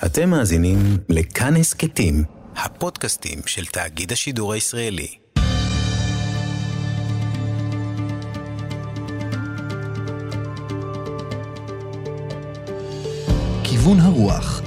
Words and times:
אתם 0.00 0.30
מאזינים 0.30 0.78
לכאן 1.08 1.56
הסכתים, 1.56 2.24
הפודקאסטים 2.56 3.38
של 3.46 3.66
תאגיד 3.66 4.12
השידור 4.12 4.52
הישראלי. 4.52 5.08
כיוון 13.64 14.00
הרוח 14.00 14.62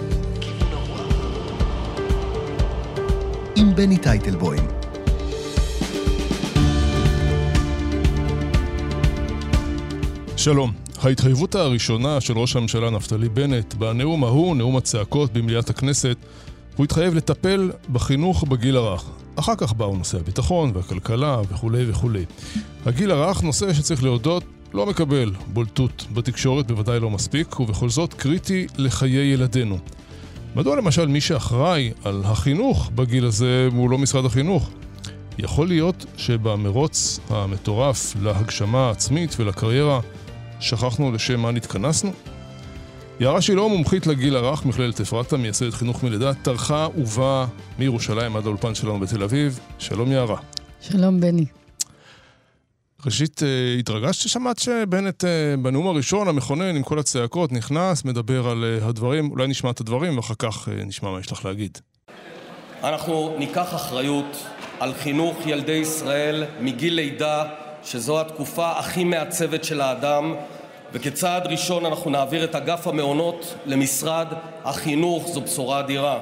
עם 3.55 3.76
בני 3.76 3.97
טייטלבוים 3.97 4.67
שלום. 10.37 10.85
ההתחייבות 11.03 11.55
הראשונה 11.55 12.21
של 12.21 12.37
ראש 12.37 12.55
הממשלה 12.55 12.89
נפתלי 12.89 13.29
בנט 13.29 13.73
בנאום 13.73 14.23
ההוא, 14.23 14.55
נאום 14.55 14.78
הצעקות 14.78 15.33
במליאת 15.33 15.69
הכנסת, 15.69 16.17
הוא 16.75 16.83
התחייב 16.83 17.15
לטפל 17.15 17.71
בחינוך 17.91 18.43
בגיל 18.43 18.77
הרך. 18.77 19.05
אחר 19.35 19.55
כך 19.57 19.73
באו 19.73 19.97
נושא 19.97 20.17
הביטחון 20.17 20.71
והכלכלה 20.75 21.41
וכולי 21.49 21.89
וכולי. 21.89 22.25
הגיל 22.85 23.11
הרך, 23.11 23.43
נושא 23.43 23.73
שצריך 23.73 24.03
להודות, 24.03 24.43
לא 24.73 24.85
מקבל 24.85 25.31
בולטות 25.53 26.05
בתקשורת, 26.13 26.67
בוודאי 26.67 26.99
לא 26.99 27.09
מספיק, 27.09 27.59
ובכל 27.59 27.89
זאת 27.89 28.13
קריטי 28.13 28.67
לחיי 28.77 29.34
ילדינו. 29.34 29.77
מדוע 30.55 30.75
למשל 30.75 31.07
מי 31.07 31.21
שאחראי 31.21 31.91
על 32.03 32.21
החינוך 32.25 32.91
בגיל 32.95 33.25
הזה 33.25 33.70
הוא 33.75 33.89
לא 33.89 33.98
משרד 33.98 34.25
החינוך? 34.25 34.70
יכול 35.37 35.67
להיות 35.67 36.05
שבמרוץ 36.17 37.20
המטורף 37.29 38.15
להגשמה 38.21 38.87
העצמית 38.87 39.35
ולקריירה 39.39 39.99
שכחנו 40.59 41.11
לשם 41.11 41.39
מה 41.39 41.51
נתכנסנו? 41.51 42.11
יערה 43.19 43.41
שילה, 43.41 43.61
מומחית 43.61 44.07
לגיל 44.07 44.35
הרך, 44.35 44.65
מכללת 44.65 45.01
אפרתה, 45.01 45.37
מייסדת 45.37 45.73
חינוך 45.73 46.03
מלידה, 46.03 46.33
טרחה 46.33 46.87
ובאה 46.97 47.45
מירושלים 47.79 48.35
עד 48.35 48.45
האולפן 48.45 48.75
שלנו 48.75 48.99
בתל 48.99 49.23
אביב. 49.23 49.59
שלום 49.79 50.12
יערה. 50.12 50.37
שלום 50.81 51.20
בני. 51.20 51.45
ראשית, 53.05 53.43
אה, 53.43 53.75
התרגשת 53.79 54.21
ששמעת 54.21 54.59
שבנט 54.59 55.23
אה, 55.25 55.55
בנאום 55.62 55.87
הראשון, 55.87 56.27
המכונן, 56.27 56.75
עם 56.75 56.84
כל 56.84 56.99
הצעקות, 56.99 57.51
נכנס, 57.51 58.05
מדבר 58.05 58.47
על 58.47 58.63
אה, 58.63 58.87
הדברים, 58.87 59.31
אולי 59.31 59.47
נשמע 59.47 59.69
את 59.69 59.81
הדברים 59.81 60.17
ואחר 60.17 60.34
כך 60.40 60.69
נשמע 60.85 61.12
מה 61.12 61.19
יש 61.19 61.31
לך 61.31 61.45
להגיד. 61.45 61.77
אנחנו 62.84 63.35
ניקח 63.40 63.75
אחריות 63.75 64.45
על 64.80 64.94
חינוך 64.94 65.38
ילדי 65.45 65.72
ישראל 65.72 66.44
מגיל 66.62 66.94
לידה 66.94 67.44
שזו 67.86 68.22
התקופה 68.22 68.80
הכי 68.80 69.03
מעצבת 69.03 69.64
של 69.64 69.81
האדם, 69.81 70.33
וכצעד 70.94 71.47
ראשון 71.47 71.86
אנחנו 71.86 72.11
נעביר 72.11 72.44
את 72.44 72.55
אגף 72.55 72.88
המעונות 72.88 73.55
למשרד 73.66 74.28
החינוך. 74.64 75.28
זו 75.33 75.41
בשורה 75.41 75.80
אדירה. 75.80 76.19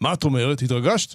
מה 0.00 0.12
את 0.12 0.24
אומרת? 0.24 0.62
התרגשת? 0.62 1.14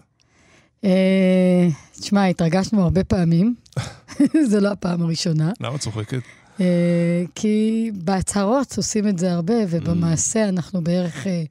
אה, 0.83 1.67
תשמע, 1.99 2.25
התרגשנו 2.25 2.83
הרבה 2.83 3.03
פעמים. 3.03 3.55
זו 4.49 4.59
לא 4.59 4.69
הפעם 4.71 5.01
הראשונה. 5.01 5.51
למה 5.59 5.77
צוחקת? 5.77 6.21
אה, 6.61 7.23
כי 7.35 7.89
בהצהרות 7.93 8.77
עושים 8.77 9.07
את 9.07 9.19
זה 9.19 9.31
הרבה, 9.31 9.53
ובמעשה 9.69 10.49
אנחנו 10.49 10.83
בערך 10.83 11.27
אה, 11.27 11.43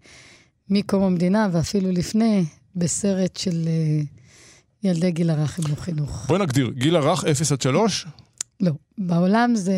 מקום 0.70 1.02
המדינה, 1.02 1.48
ואפילו 1.52 1.92
לפני, 1.92 2.44
בסרט 2.76 3.36
של 3.36 3.68
ילדי 4.84 5.10
גיל 5.10 5.30
הרך 5.30 5.58
הם 5.58 5.64
לא 5.70 5.74
חינוך. 5.74 6.26
בואי 6.28 6.40
נגדיר, 6.40 6.70
גיל 6.70 6.96
הרך 6.96 7.24
0 7.24 7.52
עד 7.52 7.60
3? 7.60 8.06
לא, 8.60 8.72
בעולם 8.98 9.54
זה 9.54 9.74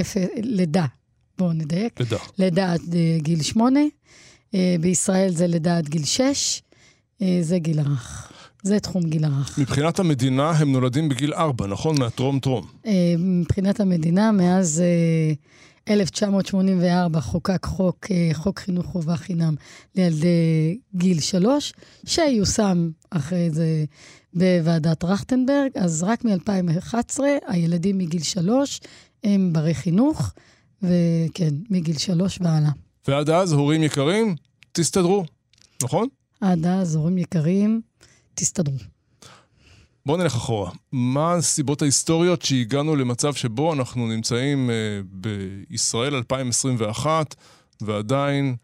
אפ... 0.00 0.16
לידה. 0.42 0.86
בואו 1.38 1.52
נדייק. 1.52 2.00
לידה. 2.00 2.16
לידה 2.38 2.72
עד 2.72 2.80
uh, 2.80 3.22
גיל 3.22 3.42
8, 3.42 3.80
uh, 3.80 4.56
בישראל 4.80 5.30
זה 5.30 5.46
לידה 5.46 5.78
עד 5.78 5.88
גיל 5.88 6.04
6, 6.04 6.62
uh, 7.22 7.24
זה 7.42 7.58
גיל 7.58 7.78
הרך. 7.78 8.32
זה 8.62 8.80
תחום 8.80 9.02
גיל 9.02 9.24
הרך. 9.24 9.58
מבחינת 9.58 9.98
המדינה 9.98 10.50
הם 10.50 10.72
נולדים 10.72 11.08
בגיל 11.08 11.34
4, 11.34 11.66
נכון? 11.66 11.98
מהטרום-טרום. 11.98 12.66
מבחינת 13.18 13.80
המדינה, 13.80 14.32
מאז... 14.32 14.82
Uh, 15.34 15.36
1984 15.90 17.20
חוקק 17.20 17.66
חוק, 17.66 18.06
חוק 18.32 18.58
חינוך 18.58 18.86
חובה 18.86 19.16
חינם 19.16 19.54
לילדי 19.96 20.78
גיל 20.94 21.20
שלוש, 21.20 21.72
שיושם 22.06 22.90
אחרי 23.10 23.50
זה 23.50 23.84
בוועדת 24.38 24.98
טרכטנברג, 24.98 25.70
אז 25.74 26.02
רק 26.02 26.24
מ-2011 26.24 27.20
הילדים 27.46 27.98
מגיל 27.98 28.22
שלוש 28.22 28.80
הם 29.24 29.52
ברי 29.52 29.74
חינוך, 29.74 30.32
וכן, 30.82 31.54
מגיל 31.70 31.98
שלוש 31.98 32.38
והלאה. 32.42 32.70
ועד 33.08 33.30
אז, 33.30 33.52
הורים 33.52 33.82
יקרים, 33.82 34.36
תסתדרו, 34.72 35.24
נכון? 35.82 36.08
עד 36.40 36.66
אז, 36.66 36.94
הורים 36.94 37.18
יקרים, 37.18 37.80
תסתדרו. 38.34 38.76
בואו 40.06 40.16
נלך 40.16 40.34
אחורה. 40.34 40.70
מה 40.92 41.32
הסיבות 41.34 41.82
ההיסטוריות 41.82 42.42
שהגענו 42.42 42.96
למצב 42.96 43.34
שבו 43.34 43.72
אנחנו 43.72 44.06
נמצאים 44.06 44.70
uh, 44.70 45.06
בישראל 45.10 46.14
2021, 46.14 47.34
ועדיין 47.80 48.56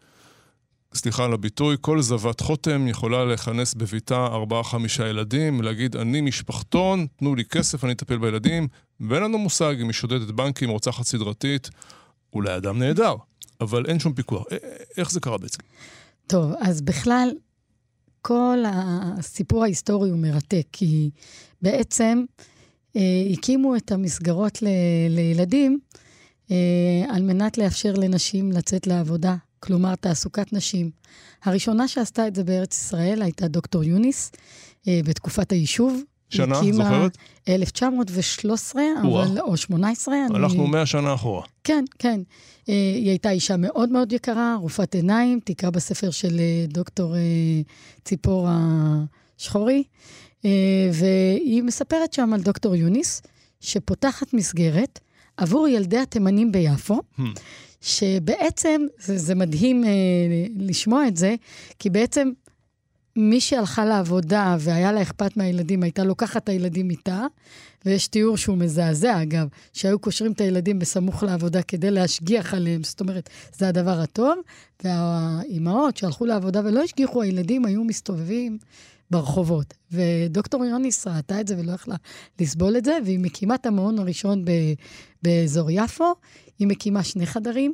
סליחה 0.94 1.24
על 1.24 1.32
הביטוי, 1.32 1.76
כל 1.80 2.00
זבת 2.00 2.40
חוטם 2.40 2.88
יכולה 2.88 3.24
לכנס 3.24 3.74
בביתה 3.74 4.26
ארבעה-חמישה 4.26 5.08
ילדים, 5.08 5.62
להגיד, 5.62 5.96
אני 5.96 6.20
משפחתון, 6.20 7.06
תנו 7.16 7.34
לי 7.34 7.44
כסף, 7.44 7.84
אני 7.84 7.92
אטפל 7.92 8.18
בילדים, 8.18 8.68
ואין 9.00 9.22
לנו 9.22 9.38
מושג 9.38 9.74
אם 9.80 9.86
היא 9.86 9.92
שודדת 9.92 10.30
בנקים, 10.30 10.70
רוצחת 10.70 11.04
סדרתית, 11.04 11.70
אולי 12.32 12.56
אדם 12.56 12.78
נהדר, 12.78 13.14
אבל 13.60 13.86
אין 13.86 13.98
שום 13.98 14.12
פיקוח. 14.12 14.44
איך 14.96 15.10
זה 15.10 15.20
קרה 15.20 15.38
בעצם? 15.38 15.58
טוב, 16.26 16.52
אז 16.60 16.82
בכלל, 16.82 17.30
כל 18.22 18.58
הסיפור 18.66 19.62
ההיסטורי 19.62 20.10
הוא 20.10 20.18
מרתק, 20.18 20.66
כי 20.72 21.10
בעצם 21.62 22.24
אה, 22.96 23.00
הקימו 23.32 23.76
את 23.76 23.92
המסגרות 23.92 24.62
ל, 24.62 24.68
לילדים 25.10 25.78
אה, 26.50 26.56
על 27.08 27.22
מנת 27.22 27.58
לאפשר 27.58 27.92
לנשים 27.92 28.52
לצאת 28.52 28.86
לעבודה 28.86 29.36
כלומר 29.64 29.94
תעסוקת 29.94 30.52
נשים. 30.52 30.90
הראשונה 31.44 31.88
שעשתה 31.88 32.28
את 32.28 32.34
זה 32.34 32.44
בארץ 32.44 32.76
ישראל 32.76 33.22
הייתה 33.22 33.48
דוקטור 33.48 33.84
יוניס, 33.84 34.32
אה, 34.88 35.00
בתקופת 35.04 35.52
היישוב. 35.52 36.02
שנה, 36.30 36.58
הקימה, 36.58 36.84
זוכרת? 36.84 37.18
1913, 37.48 38.82
אבל, 39.02 39.40
או 39.40 39.56
18. 39.56 40.14
הלכנו 40.34 40.62
אני... 40.62 40.70
100 40.70 40.86
שנה 40.86 41.14
אחורה. 41.14 41.42
כן, 41.64 41.84
כן. 41.98 42.20
אה, 42.68 42.74
היא 42.94 43.08
הייתה 43.08 43.30
אישה 43.30 43.56
מאוד 43.56 43.88
מאוד 43.88 44.12
יקרה, 44.12 44.56
רופאת 44.60 44.94
עיניים, 44.94 45.40
תקרא 45.44 45.70
בספר 45.70 46.10
של 46.10 46.40
אה, 46.40 46.64
דוקטור 46.68 47.14
ציפור 48.04 48.48
השחורי, 48.50 49.82
והיא 50.92 51.62
מספרת 51.62 52.12
שם 52.12 52.32
על 52.32 52.40
דוקטור 52.40 52.76
יוניס, 52.76 53.22
שפותחת 53.60 54.34
מסגרת 54.34 55.00
עבור 55.36 55.68
ילדי 55.68 55.98
התימנים 55.98 56.52
ביפו, 56.52 57.00
hmm. 57.18 57.22
שבעצם, 57.84 58.82
זה, 58.98 59.18
זה 59.18 59.34
מדהים 59.34 59.84
אה, 59.84 59.90
לשמוע 60.56 61.08
את 61.08 61.16
זה, 61.16 61.34
כי 61.78 61.90
בעצם 61.90 62.30
מי 63.16 63.40
שהלכה 63.40 63.84
לעבודה 63.84 64.56
והיה 64.60 64.92
לה 64.92 65.02
אכפת 65.02 65.36
מהילדים, 65.36 65.82
הייתה 65.82 66.04
לוקחת 66.04 66.44
את 66.44 66.48
הילדים 66.48 66.90
איתה, 66.90 67.26
ויש 67.84 68.08
תיאור 68.08 68.36
שהוא 68.36 68.58
מזעזע, 68.58 69.22
אגב, 69.22 69.48
שהיו 69.72 69.98
קושרים 69.98 70.32
את 70.32 70.40
הילדים 70.40 70.78
בסמוך 70.78 71.22
לעבודה 71.22 71.62
כדי 71.62 71.90
להשגיח 71.90 72.54
עליהם, 72.54 72.82
זאת 72.82 73.00
אומרת, 73.00 73.30
זה 73.56 73.68
הדבר 73.68 74.00
הטוב, 74.00 74.38
והאימהות 74.84 75.96
שהלכו 75.96 76.26
לעבודה 76.26 76.60
ולא 76.64 76.82
השגיחו, 76.82 77.22
הילדים 77.22 77.64
היו 77.64 77.84
מסתובבים 77.84 78.58
ברחובות. 79.10 79.74
ודוקטור 79.92 80.64
יוניס 80.64 81.06
ראתה 81.06 81.40
את 81.40 81.48
זה 81.48 81.58
ולא 81.58 81.72
יכלה 81.72 81.96
לסבול 82.40 82.76
את 82.76 82.84
זה, 82.84 82.98
והיא 83.04 83.18
מקימה 83.18 83.54
את 83.54 83.66
המעון 83.66 83.98
הראשון 83.98 84.44
ב, 84.44 84.50
באזור 85.22 85.70
יפו. 85.70 86.14
היא 86.58 86.68
מקימה 86.68 87.02
שני 87.02 87.26
חדרים, 87.26 87.72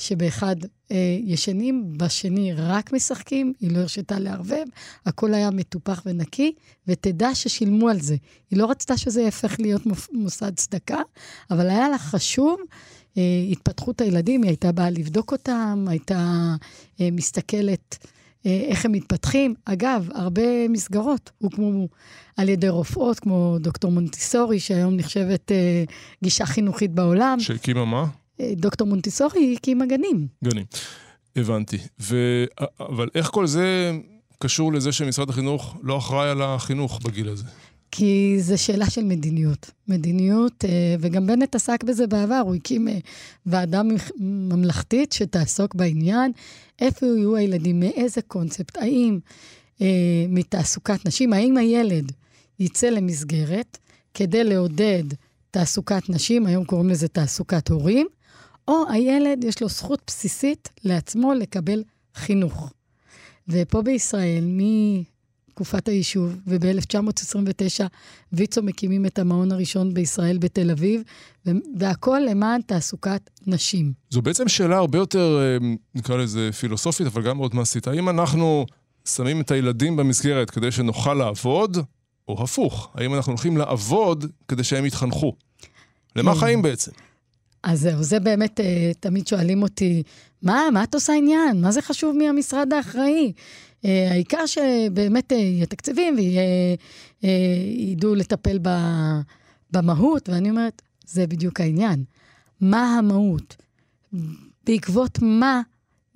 שבאחד 0.00 0.56
אה, 0.92 1.18
ישנים, 1.24 1.92
בשני 1.96 2.52
רק 2.52 2.92
משחקים, 2.92 3.52
היא 3.60 3.70
לא 3.72 3.78
הרשתה 3.78 4.18
לערבב, 4.18 4.64
הכל 5.06 5.34
היה 5.34 5.50
מטופח 5.50 6.02
ונקי, 6.06 6.52
ותדע 6.88 7.34
ששילמו 7.34 7.88
על 7.88 8.00
זה. 8.00 8.16
היא 8.50 8.58
לא 8.58 8.70
רצתה 8.70 8.96
שזה 8.96 9.22
יהפך 9.22 9.60
להיות 9.60 9.82
מוסד 10.12 10.54
צדקה, 10.54 11.00
אבל 11.50 11.70
היה 11.70 11.88
לה 11.88 11.98
חשוב 11.98 12.60
אה, 13.18 13.22
התפתחות 13.50 14.00
הילדים, 14.00 14.42
היא 14.42 14.50
הייתה 14.50 14.72
באה 14.72 14.90
לבדוק 14.90 15.32
אותם, 15.32 15.86
הייתה 15.88 16.54
אה, 17.00 17.08
מסתכלת 17.12 18.06
איך 18.44 18.84
הם 18.84 18.92
מתפתחים. 18.92 19.54
אגב, 19.64 20.08
הרבה 20.14 20.68
מסגרות 20.68 21.30
הוקמו 21.38 21.88
על 22.36 22.48
ידי 22.48 22.68
רופאות, 22.68 23.20
כמו 23.20 23.56
דוקטור 23.60 23.92
מונטיסורי, 23.92 24.60
שהיום 24.60 24.96
נחשבת 24.96 25.52
אה, 25.52 25.84
גישה 26.24 26.46
חינוכית 26.46 26.90
בעולם. 26.90 27.40
שהקימה 27.40 27.84
מה? 27.84 28.06
אה, 28.40 28.52
דוקטור 28.56 28.86
מונטיסורי 28.86 29.54
הקימה 29.58 29.86
גנים. 29.86 30.26
גנים, 30.44 30.64
הבנתי. 31.36 31.78
ו... 32.00 32.44
אבל 32.80 33.08
איך 33.14 33.26
כל 33.26 33.46
זה 33.46 33.92
קשור 34.38 34.72
לזה 34.72 34.92
שמשרד 34.92 35.30
החינוך 35.30 35.76
לא 35.82 35.98
אחראי 35.98 36.30
על 36.30 36.42
החינוך 36.42 37.00
בגיל 37.04 37.28
הזה? 37.28 37.44
כי 37.90 38.36
זו 38.40 38.62
שאלה 38.62 38.90
של 38.90 39.04
מדיניות. 39.04 39.70
מדיניות, 39.88 40.64
אה, 40.64 40.94
וגם 41.00 41.26
בנט 41.26 41.54
עסק 41.54 41.84
בזה 41.84 42.06
בעבר, 42.06 42.42
הוא 42.44 42.54
הקים 42.54 42.88
אה, 42.88 42.98
ועדה 43.46 43.82
ממלכתית 44.20 45.12
שתעסוק 45.12 45.74
בעניין, 45.74 46.32
איפה 46.80 47.06
יהיו 47.06 47.36
הילדים, 47.36 47.80
מאיזה 47.80 48.22
קונספט, 48.22 48.76
האם 48.76 49.18
אה, 49.80 49.86
מתעסוקת 50.28 51.06
נשים, 51.06 51.32
האם 51.32 51.56
הילד 51.56 52.12
יצא 52.58 52.86
למסגרת 52.86 53.78
כדי 54.14 54.44
לעודד 54.44 55.04
תעסוקת 55.50 56.08
נשים, 56.08 56.46
היום 56.46 56.64
קוראים 56.64 56.88
לזה 56.88 57.08
תעסוקת 57.08 57.68
הורים, 57.68 58.06
או 58.68 58.74
הילד 58.88 59.44
יש 59.44 59.62
לו 59.62 59.68
זכות 59.68 60.02
בסיסית 60.06 60.68
לעצמו 60.84 61.34
לקבל 61.34 61.82
חינוך. 62.14 62.72
ופה 63.48 63.82
בישראל, 63.82 64.44
מתקופת 65.60 65.88
היישוב, 65.88 66.36
וב-1929 66.46 67.84
ויצו 68.32 68.62
מקימים 68.62 69.06
את 69.06 69.18
המעון 69.18 69.52
הראשון 69.52 69.94
בישראל 69.94 70.38
בתל 70.38 70.70
אביב, 70.70 71.02
והכול 71.76 72.20
למען 72.30 72.60
תעסוקת 72.62 73.30
נשים. 73.46 73.92
זו 74.10 74.22
בעצם 74.22 74.48
שאלה 74.48 74.76
הרבה 74.76 74.98
יותר, 74.98 75.38
אה, 75.40 75.68
נקרא 75.94 76.16
לזה 76.16 76.50
פילוסופית, 76.60 77.06
אבל 77.06 77.22
גם 77.22 77.36
מאוד 77.36 77.54
מעשית. 77.54 77.86
האם 77.86 78.08
אנחנו 78.08 78.66
שמים 79.08 79.40
את 79.40 79.50
הילדים 79.50 79.96
במסגרת 79.96 80.50
כדי 80.50 80.70
שנוכל 80.70 81.14
לעבוד, 81.14 81.78
או 82.28 82.42
הפוך? 82.42 82.90
האם 82.94 83.14
אנחנו 83.14 83.32
הולכים 83.32 83.56
לעבוד 83.56 84.24
כדי 84.48 84.64
שהם 84.64 84.86
יתחנכו? 84.86 85.32
למה. 86.16 86.34
חיים 86.34 86.62
בעצם? 86.62 86.90
אז 87.62 87.80
זהו, 87.80 88.02
זה 88.02 88.20
באמת, 88.20 88.60
אה, 88.60 88.90
תמיד 89.00 89.26
שואלים 89.26 89.62
אותי, 89.62 90.02
מה, 90.42 90.62
מה 90.72 90.84
את 90.84 90.94
עושה 90.94 91.12
עניין? 91.12 91.60
מה 91.60 91.72
זה 91.72 91.82
חשוב 91.82 92.16
מי 92.16 92.28
המשרד 92.28 92.72
האחראי? 92.72 93.32
אה, 93.84 94.10
העיקר 94.10 94.46
שבאמת 94.46 95.32
אה, 95.32 95.36
יהיה 95.36 95.66
תקציבים 95.66 96.16
וידעו 97.22 98.14
לטפל 98.14 98.58
ב, 98.62 98.68
במהות, 99.72 100.28
ואני 100.28 100.50
אומרת, 100.50 100.82
זה 101.06 101.26
בדיוק 101.26 101.60
העניין. 101.60 102.04
מה 102.60 102.98
המהות? 102.98 103.56
בעקבות 104.66 105.18
מה 105.22 105.62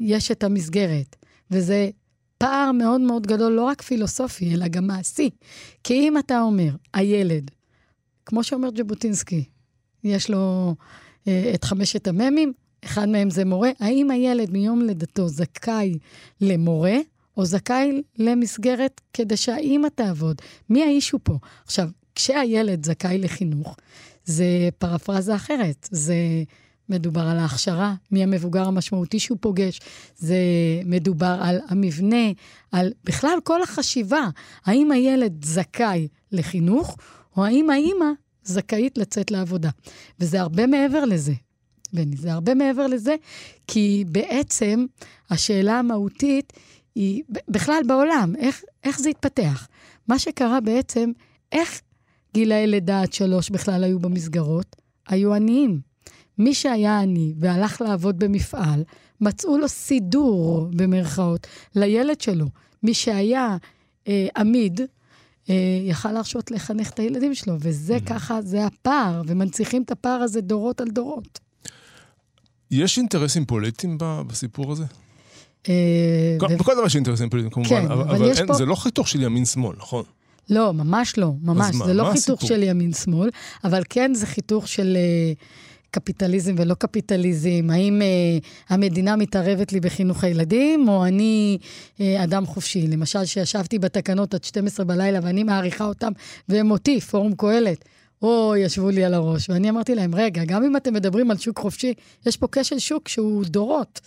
יש 0.00 0.30
את 0.30 0.44
המסגרת? 0.44 1.16
וזה 1.50 1.90
פער 2.38 2.72
מאוד 2.72 3.00
מאוד 3.00 3.26
גדול, 3.26 3.52
לא 3.52 3.62
רק 3.64 3.82
פילוסופי, 3.82 4.54
אלא 4.54 4.68
גם 4.68 4.86
מעשי. 4.86 5.30
כי 5.84 5.94
אם 5.94 6.18
אתה 6.18 6.40
אומר, 6.40 6.70
הילד, 6.94 7.50
כמו 8.26 8.44
שאומר 8.44 8.68
ז'בוטינסקי, 8.76 9.44
יש 10.04 10.30
לו 10.30 10.74
אה, 11.28 11.52
את 11.54 11.64
חמשת 11.64 12.08
המ"מים, 12.08 12.52
אחד 12.84 13.08
מהם 13.08 13.30
זה 13.30 13.44
מורה. 13.44 13.70
האם 13.80 14.10
הילד 14.10 14.50
מיום 14.50 14.82
לידתו 14.82 15.28
זכאי 15.28 15.98
למורה, 16.40 16.96
או 17.36 17.44
זכאי 17.44 18.02
למסגרת 18.18 19.00
כדי 19.12 19.36
שהאימא 19.36 19.88
תעבוד? 19.94 20.36
מי 20.70 20.82
האיש 20.82 21.10
הוא 21.10 21.20
פה? 21.24 21.38
עכשיו, 21.64 21.88
כשהילד 22.14 22.86
זכאי 22.86 23.18
לחינוך, 23.18 23.76
זה 24.24 24.68
פרפרזה 24.78 25.34
אחרת. 25.34 25.88
זה 25.90 26.14
מדובר 26.88 27.20
על 27.20 27.38
ההכשרה, 27.38 27.94
מי 28.10 28.22
המבוגר 28.22 28.66
המשמעותי 28.66 29.18
שהוא 29.18 29.38
פוגש, 29.40 29.80
זה 30.16 30.36
מדובר 30.84 31.38
על 31.40 31.60
המבנה, 31.68 32.26
על 32.72 32.92
בכלל 33.04 33.38
כל 33.44 33.62
החשיבה. 33.62 34.28
האם 34.64 34.92
הילד 34.92 35.44
זכאי 35.44 36.08
לחינוך, 36.32 36.96
או 37.36 37.44
האם 37.44 37.70
האימא 37.70 38.06
זכאית 38.44 38.98
לצאת 38.98 39.30
לעבודה. 39.30 39.70
וזה 40.20 40.40
הרבה 40.40 40.66
מעבר 40.66 41.04
לזה, 41.04 41.32
בני, 41.92 42.16
זה 42.16 42.32
הרבה 42.32 42.54
מעבר 42.54 42.86
לזה, 42.86 43.14
כי 43.66 44.04
בעצם 44.08 44.86
השאלה 45.30 45.78
המהותית 45.78 46.52
היא, 46.94 47.22
בכלל 47.48 47.82
בעולם, 47.86 48.36
איך, 48.38 48.62
איך 48.84 49.00
זה 49.00 49.08
התפתח? 49.08 49.68
מה 50.08 50.18
שקרה 50.18 50.60
בעצם, 50.60 51.10
איך 51.52 51.80
גילאי 52.34 52.66
לידה 52.66 53.00
עד 53.00 53.12
שלוש 53.12 53.50
בכלל 53.50 53.84
היו 53.84 53.98
במסגרות? 53.98 54.76
היו 55.08 55.34
עניים. 55.34 55.80
מי 56.38 56.54
שהיה 56.54 57.00
עני 57.00 57.34
והלך 57.38 57.80
לעבוד 57.80 58.18
במפעל, 58.18 58.84
מצאו 59.20 59.58
לו 59.58 59.68
סידור, 59.68 60.68
במרכאות, 60.76 61.46
לילד 61.74 62.20
שלו. 62.20 62.46
מי 62.82 62.94
שהיה 62.94 63.56
אה, 64.08 64.26
עמיד, 64.36 64.80
אה, 65.50 65.54
יכל 65.84 66.12
להרשות 66.12 66.50
לחנך 66.50 66.90
את 66.90 66.98
הילדים 66.98 67.34
שלו, 67.34 67.56
וזה 67.60 67.96
mm. 67.96 68.06
ככה, 68.06 68.42
זה 68.42 68.66
הפער, 68.66 69.22
ומנציחים 69.26 69.82
את 69.82 69.90
הפער 69.90 70.20
הזה 70.22 70.40
דורות 70.40 70.80
על 70.80 70.88
דורות. 70.88 71.40
יש 72.70 72.98
אינטרסים 72.98 73.44
פוליטיים 73.44 73.98
בסיפור 74.00 74.72
הזה? 74.72 74.84
אה, 75.68 76.56
בכל 76.58 76.74
דבר 76.74 76.86
יש 76.86 76.96
אינטרסים 76.96 77.30
פוליטיים, 77.30 77.50
כמובן, 77.52 77.68
כן, 77.68 77.90
אבל, 77.90 78.30
יש 78.30 78.40
פה- 78.40 78.54
זה 78.54 78.66
לא 78.66 78.74
חיתוך 78.74 79.08
של 79.08 79.22
ימין-שמאל, 79.22 79.76
נכון? 79.78 80.04
לא, 80.50 80.74
ממש 80.74 81.18
לא, 81.18 81.32
ממש. 81.42 81.76
זה 81.86 81.94
לא 81.94 82.12
חיתוך? 82.12 82.46
של 82.46 82.62
ימין-שמאל, 82.62 83.30
אבל 83.64 83.82
כן 83.88 84.14
זה 84.14 84.26
חיתוך 84.26 84.68
של 84.68 84.96
אה, 84.96 85.32
קפיטליזם 85.90 86.54
ולא 86.58 86.74
קפיטליזם. 86.74 87.70
האם 87.70 88.02
אה, 88.02 88.06
המדינה 88.68 89.16
מתערבת 89.16 89.72
לי 89.72 89.80
בחינוך 89.80 90.24
הילדים, 90.24 90.88
או 90.88 91.04
אני 91.06 91.58
אה, 92.00 92.24
אדם 92.24 92.46
חופשי? 92.46 92.86
למשל, 92.86 93.24
שישבתי 93.24 93.78
בתקנות 93.78 94.34
עד 94.34 94.44
12 94.44 94.84
בלילה 94.86 95.18
ואני 95.22 95.42
מעריכה 95.42 95.84
אותם, 95.84 96.12
והם 96.48 96.70
אותי, 96.70 97.00
פורום 97.00 97.34
קהלת. 97.34 97.84
או 98.22 98.54
ישבו 98.56 98.90
לי 98.90 99.04
על 99.04 99.14
הראש, 99.14 99.50
ואני 99.50 99.70
אמרתי 99.70 99.94
להם, 99.94 100.14
רגע, 100.14 100.44
גם 100.44 100.64
אם 100.64 100.76
אתם 100.76 100.94
מדברים 100.94 101.30
על 101.30 101.36
שוק 101.36 101.58
חופשי, 101.58 101.94
יש 102.26 102.36
פה 102.36 102.46
כשל 102.52 102.78
שוק 102.78 103.08
שהוא 103.08 103.44
דורות. 103.44 104.00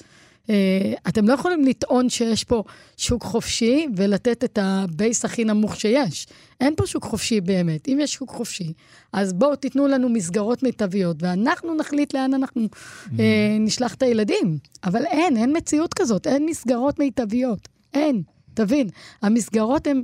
אה, 0.49 0.93
אתם 1.07 1.27
לא 1.27 1.33
יכולים 1.33 1.63
לטעון 1.63 2.09
שיש 2.09 2.43
פה 2.43 2.63
שוק 2.97 3.23
חופשי 3.23 3.87
ולתת 3.95 4.43
את 4.43 4.59
ה 4.61 4.74
base 4.74 5.25
הכי 5.25 5.45
נמוך 5.45 5.75
שיש. 5.75 6.27
אין 6.61 6.73
פה 6.77 6.87
שוק 6.87 7.03
חופשי 7.03 7.41
באמת. 7.41 7.87
אם 7.87 7.97
יש 8.01 8.13
שוק 8.13 8.29
חופשי, 8.29 8.73
אז 9.13 9.33
בואו 9.33 9.55
תיתנו 9.55 9.87
לנו 9.87 10.09
מסגרות 10.09 10.63
מיטביות, 10.63 11.17
ואנחנו 11.19 11.75
נחליט 11.75 12.13
לאן 12.13 12.33
אנחנו 12.33 12.67
אה, 13.19 13.57
נשלח 13.59 13.93
את 13.93 14.03
הילדים. 14.03 14.57
אבל 14.83 15.05
אין, 15.05 15.37
אין 15.37 15.57
מציאות 15.57 15.93
כזאת, 15.93 16.27
אין 16.27 16.45
מסגרות 16.45 16.99
מיטביות. 16.99 17.67
אין, 17.93 18.21
תבין. 18.53 18.89
המסגרות 19.21 19.87
הן... 19.87 20.01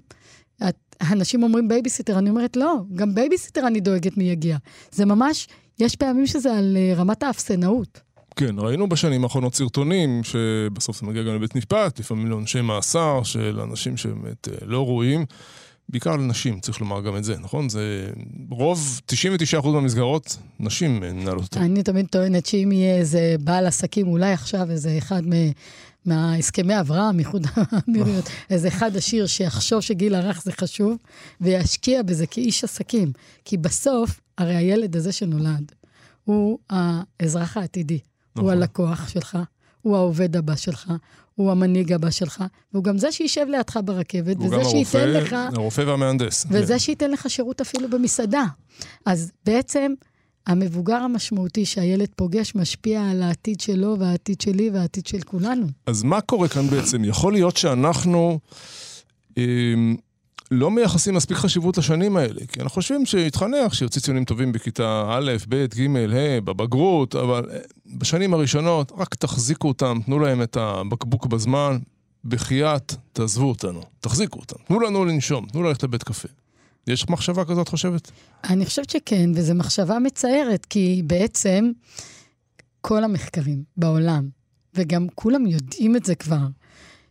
אנשים 1.12 1.44
אומרים 1.44 1.68
בייביסיטר, 1.68 2.18
אני 2.18 2.30
אומרת, 2.30 2.56
לא, 2.56 2.76
גם 2.96 3.16
בייביסיטר 3.16 3.68
אני 3.68 3.80
דואגת 3.80 4.18
מי 4.18 4.24
יגיע. 4.24 4.58
זה 4.92 5.06
ממש, 5.06 5.48
יש 5.80 5.96
פעמים 5.96 6.28
שזה 6.28 6.58
על 6.58 6.78
אה, 6.78 6.94
רמת 6.96 7.24
האפסנאות. 7.24 8.00
כן, 8.36 8.56
ראינו 8.60 8.90
בשנים 8.90 9.24
האחרונות 9.24 9.56
סרטונים, 9.56 10.24
שבסוף 10.24 11.00
זה 11.00 11.08
מגיע 11.08 11.24
גם 11.24 11.36
לבית 11.36 11.56
משפט, 11.56 12.00
לפעמים 12.00 12.28
לעונשי 12.28 12.62
מאסר 12.62 13.24
של 13.24 13.60
אנשים 13.60 13.98
שבאמת 13.98 14.48
אה, 14.48 14.54
לא 14.66 14.86
ראויים. 14.86 15.26
בעיקר 15.90 16.16
לנשים, 16.16 16.60
צריך 16.60 16.82
לומר 16.82 17.02
גם 17.02 17.18
את 17.18 17.24
זה, 17.24 17.36
נכון? 17.40 17.70
זה 17.70 18.10
רוב, 18.50 19.02
99% 19.62 19.68
מהמסגרות, 19.68 20.38
נשים 20.60 21.00
מנהלות 21.00 21.44
אותן. 21.44 21.62
אני 21.62 21.84
תמיד 21.84 22.08
טוענת 22.08 22.46
שאם 22.46 22.72
יהיה 22.72 22.96
איזה 22.96 23.36
בעל 23.40 23.68
עסקים, 23.68 24.08
אולי 24.08 24.34
עכשיו 24.34 24.72
איזה 24.72 24.98
אחד 24.98 25.22
מ... 25.28 25.32
מההסכמי 26.06 26.80
אברהם, 26.80 27.20
איחוד 27.20 27.48
האמירויות, 27.56 28.30
איזה 28.50 28.68
אחד 28.68 28.98
עשיר 28.98 29.28
שיחשוב 29.28 29.82
שגיל 29.82 30.16
הרך 30.16 30.42
זה 30.44 30.52
חשוב, 30.52 30.98
וישקיע 31.42 32.04
בזה 32.04 32.28
כאיש 32.28 32.64
עסקים. 32.64 33.12
כי 33.46 33.58
בסוף, 33.58 34.22
הרי 34.38 34.56
הילד 34.56 34.96
הזה 34.96 35.12
שנולד, 35.12 35.72
הוא 36.24 36.60
האזרח 36.70 37.58
העתידי. 37.58 38.00
נכון. 38.36 38.44
הוא 38.44 38.52
הלקוח 38.52 39.10
שלך, 39.10 39.38
הוא 39.82 39.96
העובד 39.96 40.36
הבא 40.36 40.56
שלך, 40.56 40.94
הוא 41.36 41.52
המנהיג 41.52 41.94
הבא 41.94 42.10
שלך, 42.10 42.44
והוא 42.74 42.84
גם 42.84 42.98
זה 42.98 43.12
שישב 43.12 43.46
לידך 43.50 43.80
ברכבת, 43.86 44.38
הוא 44.38 44.46
וזה 44.46 44.56
גם 44.56 44.64
שייתן 44.64 45.00
הרופא, 45.00 45.36
לך... 45.36 45.36
הרופא 45.56 45.82
והמהנדס. 45.82 46.46
וזה 46.50 46.74
כן. 46.74 46.80
שייתן 46.80 47.12
לך 47.12 47.30
שירות 47.30 47.62
אפילו 47.62 47.90
במסעדה. 47.90 48.44
אז 49.06 49.32
בעצם, 49.46 49.94
המבוגר 50.48 50.96
המשמעותי 50.96 51.66
שהילד 51.66 52.10
פוגש 52.16 52.56
משפיע 52.56 53.10
על 53.10 53.24
העתיד 53.24 53.60
שלו 53.60 53.96
והעתיד 54.00 54.42
שלי 54.42 54.70
והעתיד 54.70 55.08
של 55.08 55.22
כולנו. 55.22 55.68
אז 55.86 56.04
מה 56.04 56.22
קורה 56.22 56.48
כאן 56.48 56.68
בעצם? 56.68 57.04
יכול 57.06 57.34
להיות 57.34 57.58
שאנחנו 57.58 58.40
אה, 59.38 59.44
לא 60.52 60.72
מייחסים 60.72 61.14
מספיק 61.14 61.38
חשיבות 61.38 61.78
לשנים 61.78 62.18
האלה, 62.18 62.40
כי 62.48 62.60
אנחנו 62.60 62.70
חושבים 62.70 63.06
שיתחנך, 63.06 63.76
שיוציא 63.76 64.02
ציונים 64.02 64.26
טובים 64.26 64.52
בכיתה 64.52 65.06
א', 65.10 65.32
ב', 65.50 65.66
ג', 65.66 65.98
ה', 65.98 66.42
בבגרות, 66.42 67.16
אבל 67.16 67.50
אה, 67.52 67.58
בשנים 67.98 68.34
הראשונות, 68.34 68.92
רק 68.98 69.16
תחזיקו 69.16 69.68
אותם, 69.68 70.00
תנו 70.06 70.20
להם 70.20 70.42
את 70.42 70.58
הבקבוק 70.58 71.26
בזמן, 71.26 71.78
בחייאת, 72.26 72.94
תעזבו 73.14 73.50
אותנו, 73.50 73.82
תחזיקו 74.00 74.40
אותם, 74.40 74.56
תנו 74.68 74.80
לנו 74.80 75.06
לנשום, 75.06 75.46
תנו 75.46 75.64
ללכת 75.64 75.84
לבית 75.84 76.04
קפה. 76.04 76.28
יש 76.88 77.10
מחשבה 77.10 77.46
כזאת, 77.46 77.68
חושבת? 77.68 78.12
אני 78.44 78.66
חושבת 78.66 78.90
שכן, 78.90 79.30
וזו 79.36 79.56
מחשבה 79.56 80.00
מצערת, 80.00 80.66
כי 80.66 81.02
בעצם 81.06 81.72
כל 82.82 83.04
המחקרים 83.04 83.64
בעולם, 83.78 84.30
וגם 84.76 85.08
כולם 85.16 85.46
יודעים 85.46 85.96
את 85.96 86.06
זה 86.06 86.16
כבר, 86.16 86.48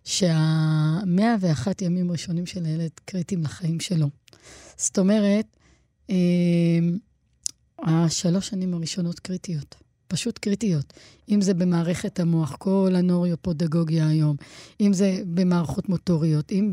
שה-101 0.04 1.66
ימים 1.80 2.10
ראשונים 2.12 2.46
של 2.46 2.64
הילד 2.64 2.90
קריטיים 3.04 3.42
לחיים 3.42 3.80
שלו. 3.80 4.06
זאת 4.76 4.98
אומרת, 4.98 5.46
אה, 6.10 6.16
השלוש 7.82 8.48
שנים 8.48 8.74
הראשונות 8.74 9.20
קריטיות, 9.20 9.81
פשוט 10.12 10.38
קריטיות. 10.38 10.92
אם 11.30 11.40
זה 11.40 11.54
במערכת 11.54 12.20
המוח, 12.20 12.56
כל 12.58 12.92
הנוריופודגוגיה 12.96 14.08
היום, 14.08 14.36
אם 14.80 14.92
זה 14.92 15.22
במערכות 15.26 15.88
מוטוריות, 15.88 16.52
אם 16.52 16.72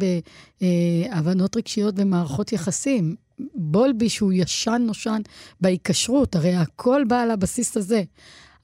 בהבנות 0.61 1.57
רגשיות 1.57 1.95
במערכות 1.95 2.53
יחסים. 2.53 3.15
בולבי 3.55 4.09
שהוא 4.09 4.33
ישן 4.33 4.83
נושן 4.85 5.21
בהיקשרות, 5.61 6.35
הרי 6.35 6.55
הכל 6.55 7.03
בא 7.07 7.21
על 7.21 7.31
הבסיס 7.31 7.77
הזה. 7.77 8.03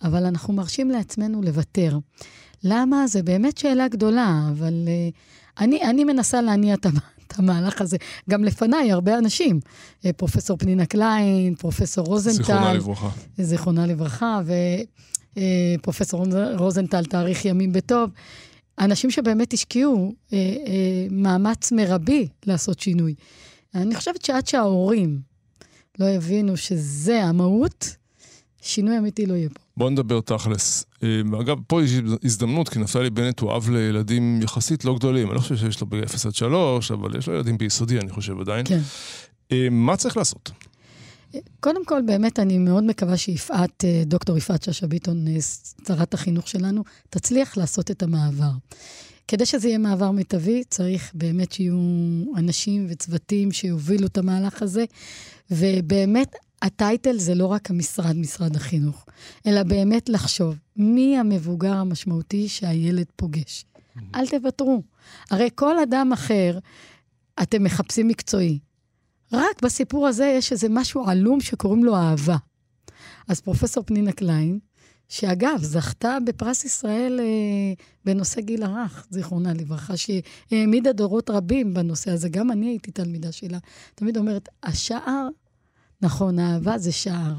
אבל 0.04 0.26
אנחנו 0.26 0.54
מרשים 0.54 0.92
לעצמנו 0.92 1.42
לוותר. 1.42 1.98
למה? 2.64 3.08
זו 3.08 3.20
באמת 3.24 3.58
שאלה 3.58 3.88
גדולה, 3.88 4.50
אבל 4.52 4.74
uh, 4.86 5.64
אני, 5.64 5.82
אני 5.82 6.04
מנסה 6.04 6.42
להניע 6.42 6.74
את, 6.74 6.86
את 7.28 7.40
המהלך 7.40 7.82
הזה. 7.82 7.98
גם 8.30 8.44
לפניי, 8.44 8.92
הרבה 8.92 9.18
אנשים. 9.18 9.60
Uh, 9.60 10.08
פרופסור 10.18 10.58
פנינה 10.58 10.86
קליין, 10.86 11.56
פרופסור 11.56 12.06
רוזנטל. 12.06 12.38
זיכרונה 12.38 12.74
לברכה. 12.74 13.10
זיכרונה 13.38 13.86
לברכה, 13.86 14.42
ופרופסור 15.80 16.26
uh, 16.26 16.28
רוזנטל, 16.58 17.06
תאריך 17.06 17.46
ימים 17.46 17.74
בטוב. 17.74 18.10
אנשים 18.80 19.12
שבאמת 19.12 19.54
השקיעו 19.54 20.14
uh, 20.30 20.34
מאמץ 21.12 21.72
מרבי 21.72 22.28
לעשות 22.46 22.80
שינוי. 22.80 23.16
אני 23.76 23.96
חושבת 23.96 24.26
שעד 24.26 24.48
שההורים 24.48 25.20
לא 26.00 26.06
יבינו 26.06 26.58
שזה 26.58 27.24
המהות, 27.24 27.96
שינוי 28.62 28.98
אמיתי 28.98 29.26
לא 29.26 29.34
יהיה 29.34 29.50
פה. 29.50 29.60
בוא 29.78 29.90
נדבר 29.90 30.22
תכלס. 30.22 30.86
אה, 31.06 31.42
אגב, 31.42 31.58
פה 31.68 31.84
יש 31.84 31.92
הזדמנות, 32.24 32.70
כי 32.70 32.80
נפתלי 32.80 33.10
בנט 33.10 33.40
הוא 33.40 33.56
אב 33.56 33.70
לילדים 33.70 34.40
יחסית 34.42 34.86
לא 34.86 34.96
גדולים. 34.96 35.28
אני 35.28 35.36
לא 35.36 35.40
חושב 35.40 35.58
שיש 35.58 35.82
לו 35.82 35.88
ב-0 35.88 36.28
עד 36.28 36.36
3, 36.36 36.92
אבל 36.92 37.18
יש 37.18 37.28
לו 37.28 37.34
ילדים 37.34 37.58
ביסודי, 37.58 38.00
אני 38.00 38.10
חושב 38.10 38.40
עדיין. 38.40 38.66
כן. 38.66 38.80
אה, 39.52 39.68
מה 39.72 39.98
צריך 39.98 40.18
לעשות? 40.18 40.52
קודם 41.60 41.86
כל, 41.86 42.02
באמת, 42.06 42.40
אני 42.40 42.58
מאוד 42.58 42.84
מקווה 42.84 43.18
שיפעת, 43.18 43.86
אה, 43.86 44.04
דוקטור 44.06 44.38
יפעת 44.38 44.64
שאשא 44.64 44.88
ביטון, 44.88 45.26
שרת 45.88 46.14
החינוך 46.14 46.48
שלנו, 46.48 46.84
תצליח 47.10 47.58
לעשות 47.58 47.92
את 47.92 48.04
המעבר. 48.04 48.52
כדי 49.28 49.46
שזה 49.46 49.68
יהיה 49.68 49.78
מעבר 49.78 50.12
מיטבי, 50.12 50.64
צריך 50.70 51.12
באמת 51.14 51.52
שיהיו 51.52 51.76
אנשים 52.38 52.88
וצוותים 52.90 53.52
שיובילו 53.52 54.08
את 54.08 54.18
המהלך 54.18 54.62
הזה, 54.62 54.86
ובאמת, 55.52 56.36
הטייטל 56.62 57.18
זה 57.18 57.36
לא 57.36 57.46
רק 57.46 57.70
המשרד, 57.70 58.16
משרד 58.16 58.56
החינוך, 58.56 59.06
אלא 59.48 59.64
באמת 59.64 60.10
לחשוב 60.10 60.56
מי 60.76 61.18
המבוגר 61.18 61.74
המשמעותי 61.74 62.48
שהילד 62.48 63.06
פוגש. 63.16 63.66
Mm-hmm. 63.66 64.00
אל 64.16 64.28
תוותרו. 64.28 64.84
הרי 65.32 65.50
כל 65.56 65.80
אדם 65.80 66.12
אחר, 66.14 66.60
אתם 67.42 67.64
מחפשים 67.64 68.08
מקצועי. 68.08 68.60
רק 69.34 69.64
בסיפור 69.64 70.08
הזה 70.08 70.26
יש 70.26 70.52
איזה 70.52 70.68
משהו 70.70 71.10
עלום 71.10 71.42
שקוראים 71.42 71.84
לו 71.84 71.96
אהבה. 71.96 72.38
אז 73.28 73.42
פרופסור 73.42 73.84
פנינה 73.84 74.12
קליין, 74.12 74.60
שאגב, 75.10 75.60
זכתה 75.62 76.18
בפרס 76.26 76.66
ישראל 76.66 77.20
אה, 77.20 77.74
בנושא 78.06 78.42
גיל 78.42 78.64
הרך, 78.64 79.08
זיכרונה 79.10 79.54
לברכה, 79.54 79.94
שהעמידה 79.98 80.94
דורות 80.94 81.30
רבים 81.30 81.74
בנושא 81.74 82.12
הזה. 82.12 82.30
גם 82.30 82.52
אני 82.52 82.66
הייתי 82.66 82.92
תלמידה 82.92 83.32
שלה. 83.32 83.58
תמיד 83.96 84.18
אומרת, 84.18 84.50
השער 84.64 85.28
נכון, 86.02 86.40
אהבה 86.40 86.78
זה 86.78 86.92
שער. 86.92 87.34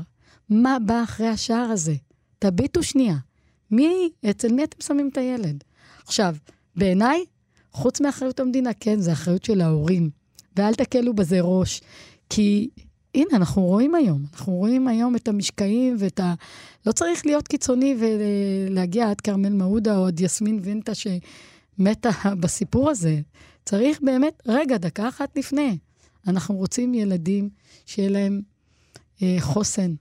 מה 0.48 0.76
בא 0.86 1.02
אחרי 1.02 1.28
השער 1.28 1.68
הזה? 1.70 1.94
תביטו 2.38 2.82
שנייה. 2.82 3.16
מי, 3.70 4.10
אצל 4.30 4.52
מי 4.52 4.64
אתם 4.64 4.82
שמים 4.82 5.08
את 5.12 5.18
הילד? 5.18 5.64
עכשיו, 6.06 6.36
בעיניי, 6.76 7.24
חוץ 7.72 8.00
מאחריות 8.00 8.40
המדינה, 8.40 8.70
כן, 8.80 9.00
זה 9.00 9.12
אחריות 9.12 9.44
של 9.44 9.60
ההורים. 9.60 10.10
ואל 10.56 10.74
תקלו 10.74 11.14
בזה 11.14 11.40
ראש, 11.40 11.80
כי 12.30 12.68
הנה, 13.14 13.28
אנחנו 13.32 13.62
רואים 13.62 13.94
היום. 13.94 14.24
אנחנו 14.32 14.52
רואים 14.52 14.88
היום 14.88 15.16
את 15.16 15.28
המשקעים 15.28 15.96
ואת 15.98 16.20
ה... 16.20 16.34
לא 16.86 16.92
צריך 16.92 17.26
להיות 17.26 17.48
קיצוני 17.48 17.96
ולהגיע 18.00 19.10
עד 19.10 19.20
כרמל 19.20 19.52
מעודה 19.52 19.98
או 19.98 20.06
עד 20.06 20.20
יסמין 20.20 20.60
וינטה 20.62 20.92
שמתה 20.94 22.10
בסיפור 22.40 22.90
הזה. 22.90 23.20
צריך 23.64 24.00
באמת, 24.02 24.42
רגע, 24.46 24.76
דקה 24.76 25.08
אחת 25.08 25.38
לפני. 25.38 25.78
אנחנו 26.26 26.54
רוצים 26.54 26.94
ילדים 26.94 27.48
שיהיה 27.86 28.10
להם 28.10 28.42
אה, 29.22 29.36
חוסן 29.40 29.94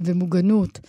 ומוגנות. 0.00 0.80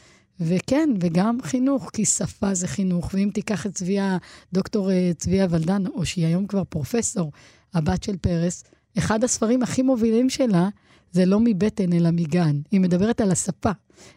וכן, 0.41 0.89
וגם 1.01 1.37
חינוך, 1.43 1.89
כי 1.93 2.05
שפה 2.05 2.53
זה 2.53 2.67
חינוך. 2.67 3.09
ואם 3.13 3.29
תיקח 3.33 3.65
את 3.65 3.73
צביה, 3.73 4.17
דוקטור 4.53 4.91
אה, 4.91 5.11
צביה 5.17 5.47
ולדן, 5.49 5.87
או 5.87 6.05
שהיא 6.05 6.25
היום 6.25 6.47
כבר 6.47 6.63
פרופסור, 6.63 7.31
הבת 7.73 8.03
של 8.03 8.17
פרס, 8.17 8.63
אחד 8.97 9.23
הספרים 9.23 9.63
הכי 9.63 9.81
מובילים 9.81 10.29
שלה 10.29 10.69
זה 11.11 11.25
לא 11.25 11.39
מבטן, 11.43 11.93
אלא 11.93 12.11
מגן. 12.11 12.61
היא 12.71 12.79
מדברת 12.79 13.21
על 13.21 13.31
השפה, 13.31 13.71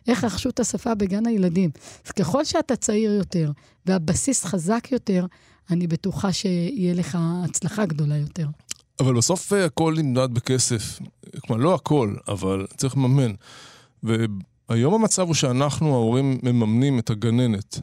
איך 0.09 0.25
רכשו 0.25 0.49
את 0.49 0.61
השפה 0.61 0.95
בגן 0.95 1.26
הילדים. 1.26 1.71
אז 2.07 2.12
ככל 2.12 2.45
שאתה 2.45 2.76
צעיר 2.76 3.12
יותר 3.12 3.52
והבסיס 3.87 4.45
חזק 4.45 4.88
יותר, 4.93 5.26
אני 5.71 5.87
בטוחה 5.87 6.33
שיהיה 6.33 6.95
לך 6.95 7.19
הצלחה 7.21 7.87
גדולה 7.87 8.16
יותר. 8.16 8.47
אבל 9.00 9.14
בסוף 9.14 9.52
אה, 9.52 9.64
הכל 9.64 9.95
נמדד 9.99 10.35
בכסף. 10.35 10.99
כלומר, 11.47 11.62
לא 11.62 11.75
הכל, 11.75 12.14
אבל 12.28 12.66
צריך 12.76 12.97
לממן. 12.97 13.33
והיום 14.68 14.94
המצב 14.94 15.26
הוא 15.26 15.35
שאנחנו, 15.35 15.94
ההורים, 15.94 16.38
מממנים 16.42 16.99
את 16.99 17.11
הגננת. 17.11 17.80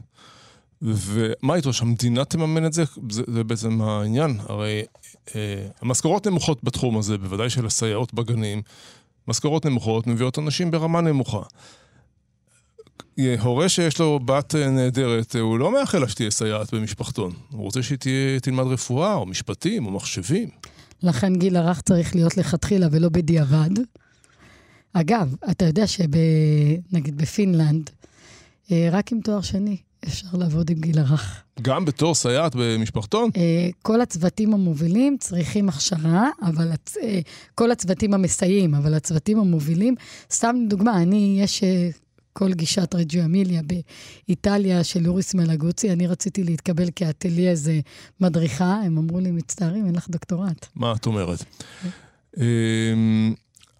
ומה 0.82 1.54
איתו, 1.54 1.72
שהמדינה 1.72 2.24
תממן 2.24 2.66
את 2.66 2.72
זה? 2.72 2.84
זה, 3.10 3.22
זה 3.26 3.44
בעצם 3.44 3.82
העניין. 3.82 4.38
הרי 4.48 4.82
אה, 5.34 5.66
המשכורות 5.80 6.26
נמוכות 6.26 6.64
בתחום 6.64 6.98
הזה, 6.98 7.18
בוודאי 7.18 7.50
של 7.50 7.66
הסייעות 7.66 8.14
בגנים. 8.14 8.62
משכורות 9.28 9.66
נמוכות 9.66 10.06
מביאות 10.06 10.38
אנשים 10.38 10.70
ברמה 10.70 11.00
נמוכה. 11.00 11.42
הורה 13.40 13.68
שיש 13.68 13.98
לו 13.98 14.20
בת 14.24 14.54
אה, 14.54 14.70
נהדרת, 14.70 15.36
הוא 15.36 15.58
לא 15.58 15.72
מאחל 15.72 15.98
לה 15.98 16.08
שתהיה 16.08 16.30
סייעת 16.30 16.74
במשפחתון. 16.74 17.32
הוא 17.50 17.62
רוצה 17.62 17.82
שהיא 17.82 17.98
תהיה, 17.98 18.40
תלמד 18.40 18.64
רפואה, 18.64 19.14
או 19.14 19.26
משפטים, 19.26 19.86
או 19.86 19.90
מחשבים. 19.90 20.48
לכן 21.02 21.36
גיל 21.36 21.56
הרך 21.56 21.80
צריך 21.80 22.14
להיות 22.14 22.36
לכתחילה 22.36 22.86
ולא 22.90 23.08
בדיעבד. 23.08 23.70
אגב, 24.92 25.34
אתה 25.50 25.64
יודע 25.64 25.86
שנגיד 25.86 27.16
בפינלנד, 27.16 27.90
אה, 28.72 28.88
רק 28.92 29.12
עם 29.12 29.20
תואר 29.20 29.40
שני 29.40 29.76
אפשר 30.04 30.26
לעבוד 30.32 30.70
עם 30.70 30.78
גיל 30.78 30.98
הרך. 30.98 31.42
גם 31.62 31.84
בתור 31.84 32.14
סייעת 32.14 32.52
במשפחתון? 32.54 33.30
אה, 33.36 33.68
כל 33.82 34.00
הצוותים 34.00 34.54
המובילים 34.54 35.16
צריכים 35.20 35.68
הכשרה, 35.68 36.28
אבל 36.42 36.72
הצ... 36.72 36.96
אה, 36.96 37.20
כל 37.54 37.70
הצוותים 37.70 38.14
המסייעים, 38.14 38.74
אבל 38.74 38.94
הצוותים 38.94 39.38
המובילים, 39.38 39.94
סתם 40.30 40.56
דוגמה, 40.68 41.02
אני, 41.02 41.38
יש 41.42 41.62
כל 42.32 42.52
גישת 42.52 42.94
רג'ו 42.94 43.24
אמיליה 43.24 43.62
באיטליה 43.62 44.84
של 44.84 45.08
אוריס 45.08 45.34
מלגוצי, 45.34 45.92
אני 45.92 46.06
רציתי 46.06 46.44
להתקבל 46.44 46.88
כאטליה 46.96 47.50
איזה 47.50 47.80
מדריכה, 48.20 48.74
הם 48.84 48.98
אמרו 48.98 49.20
לי, 49.20 49.30
מצטערים, 49.30 49.86
אין 49.86 49.94
לך 49.94 50.08
דוקטורט. 50.10 50.66
מה 50.76 50.92
את 50.92 51.06
אומרת? 51.06 51.44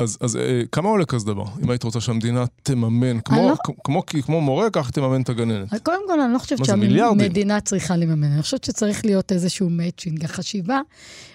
אז, 0.03 0.19
אז 0.21 0.37
אה, 0.37 0.63
כמה 0.73 0.89
עולה 0.89 1.05
כזה 1.05 1.27
דבר? 1.27 1.45
אם 1.63 1.71
היית 1.71 1.83
רוצה 1.83 2.01
שהמדינה 2.01 2.45
תממן, 2.63 3.21
כמו, 3.21 3.49
לא... 3.49 3.55
כמו, 3.65 4.07
כמו, 4.07 4.23
כמו 4.23 4.41
מורה, 4.41 4.71
כך 4.71 4.91
תממן 4.91 5.23
את 5.23 5.29
הגננת. 5.29 5.83
קודם 5.83 6.01
כל, 6.07 6.21
אני 6.21 6.33
לא 6.33 6.39
חושבת 6.39 6.65
שהמדינה 6.65 7.61
צריכה 7.61 7.97
לממן. 7.97 8.33
אני 8.33 8.43
חושבת 8.43 8.65
שצריך 8.65 9.05
להיות 9.05 9.33
איזשהו 9.33 9.71
מאצ'ינג. 9.71 10.25
החשיבה, 10.25 10.81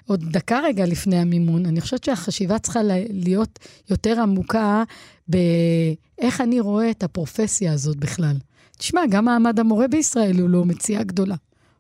עוד 0.05 0.23
דקה 0.31 0.59
רגע 0.59 0.85
לפני 0.85 1.17
המימון, 1.17 1.65
אני 1.65 1.81
חושבת 1.81 2.03
שהחשיבה 2.03 2.59
צריכה 2.59 2.79
להיות 3.09 3.59
יותר 3.89 4.21
עמוקה 4.21 4.83
באיך 5.27 6.41
אני 6.41 6.59
רואה 6.59 6.91
את 6.91 7.03
הפרופסיה 7.03 7.73
הזאת 7.73 7.97
בכלל. 7.97 8.35
תשמע, 8.77 9.01
גם 9.09 9.25
מעמד 9.25 9.59
המורה 9.59 9.87
בישראל 9.87 10.39
הוא 10.39 10.49
לא 10.49 10.65
מציאה 10.65 11.03
גדולה, 11.03 11.35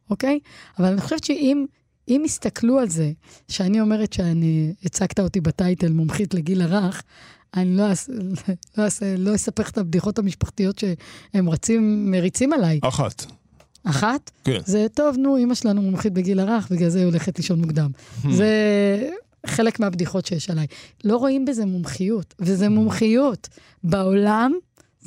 אוקיי? 0.09 0.39
אבל 0.79 0.91
אני 0.91 1.01
חושבת 1.01 1.23
שאם 1.23 1.65
אם 2.07 2.21
יסתכלו 2.25 2.79
על 2.79 2.89
זה, 2.89 3.11
שאני 3.47 3.81
אומרת 3.81 4.13
שאני, 4.13 4.73
הצגת 4.83 5.19
אותי 5.19 5.41
בטייטל 5.41 5.91
מומחית 5.91 6.33
לגיל 6.33 6.61
הרך, 6.61 7.03
אני 7.53 7.77
לא, 7.77 7.85
לא, 8.77 8.85
לא 9.17 9.35
אספר 9.35 9.63
לך 9.63 9.69
את 9.69 9.77
הבדיחות 9.77 10.19
המשפחתיות 10.19 10.79
שהם 10.79 11.49
רצים, 11.49 12.11
מריצים 12.11 12.53
עליי. 12.53 12.79
אחת. 12.83 13.25
אחת? 13.83 14.31
כן. 14.43 14.59
זה 14.65 14.85
טוב, 14.93 15.17
נו, 15.17 15.37
אמא 15.37 15.55
שלנו 15.55 15.81
מומחית 15.81 16.13
בגיל 16.13 16.39
הרך, 16.39 16.71
בגלל 16.71 16.89
זה 16.89 16.99
היא 16.99 17.05
הולכת 17.05 17.37
לישון 17.37 17.61
מוקדם. 17.61 17.91
Hmm. 17.95 18.31
זה 18.31 18.49
חלק 19.45 19.79
מהבדיחות 19.79 20.25
שיש 20.25 20.49
עליי. 20.49 20.67
לא 21.03 21.17
רואים 21.17 21.45
בזה 21.45 21.65
מומחיות, 21.65 22.33
וזה 22.39 22.69
מומחיות. 22.69 23.47
בעולם 23.83 24.53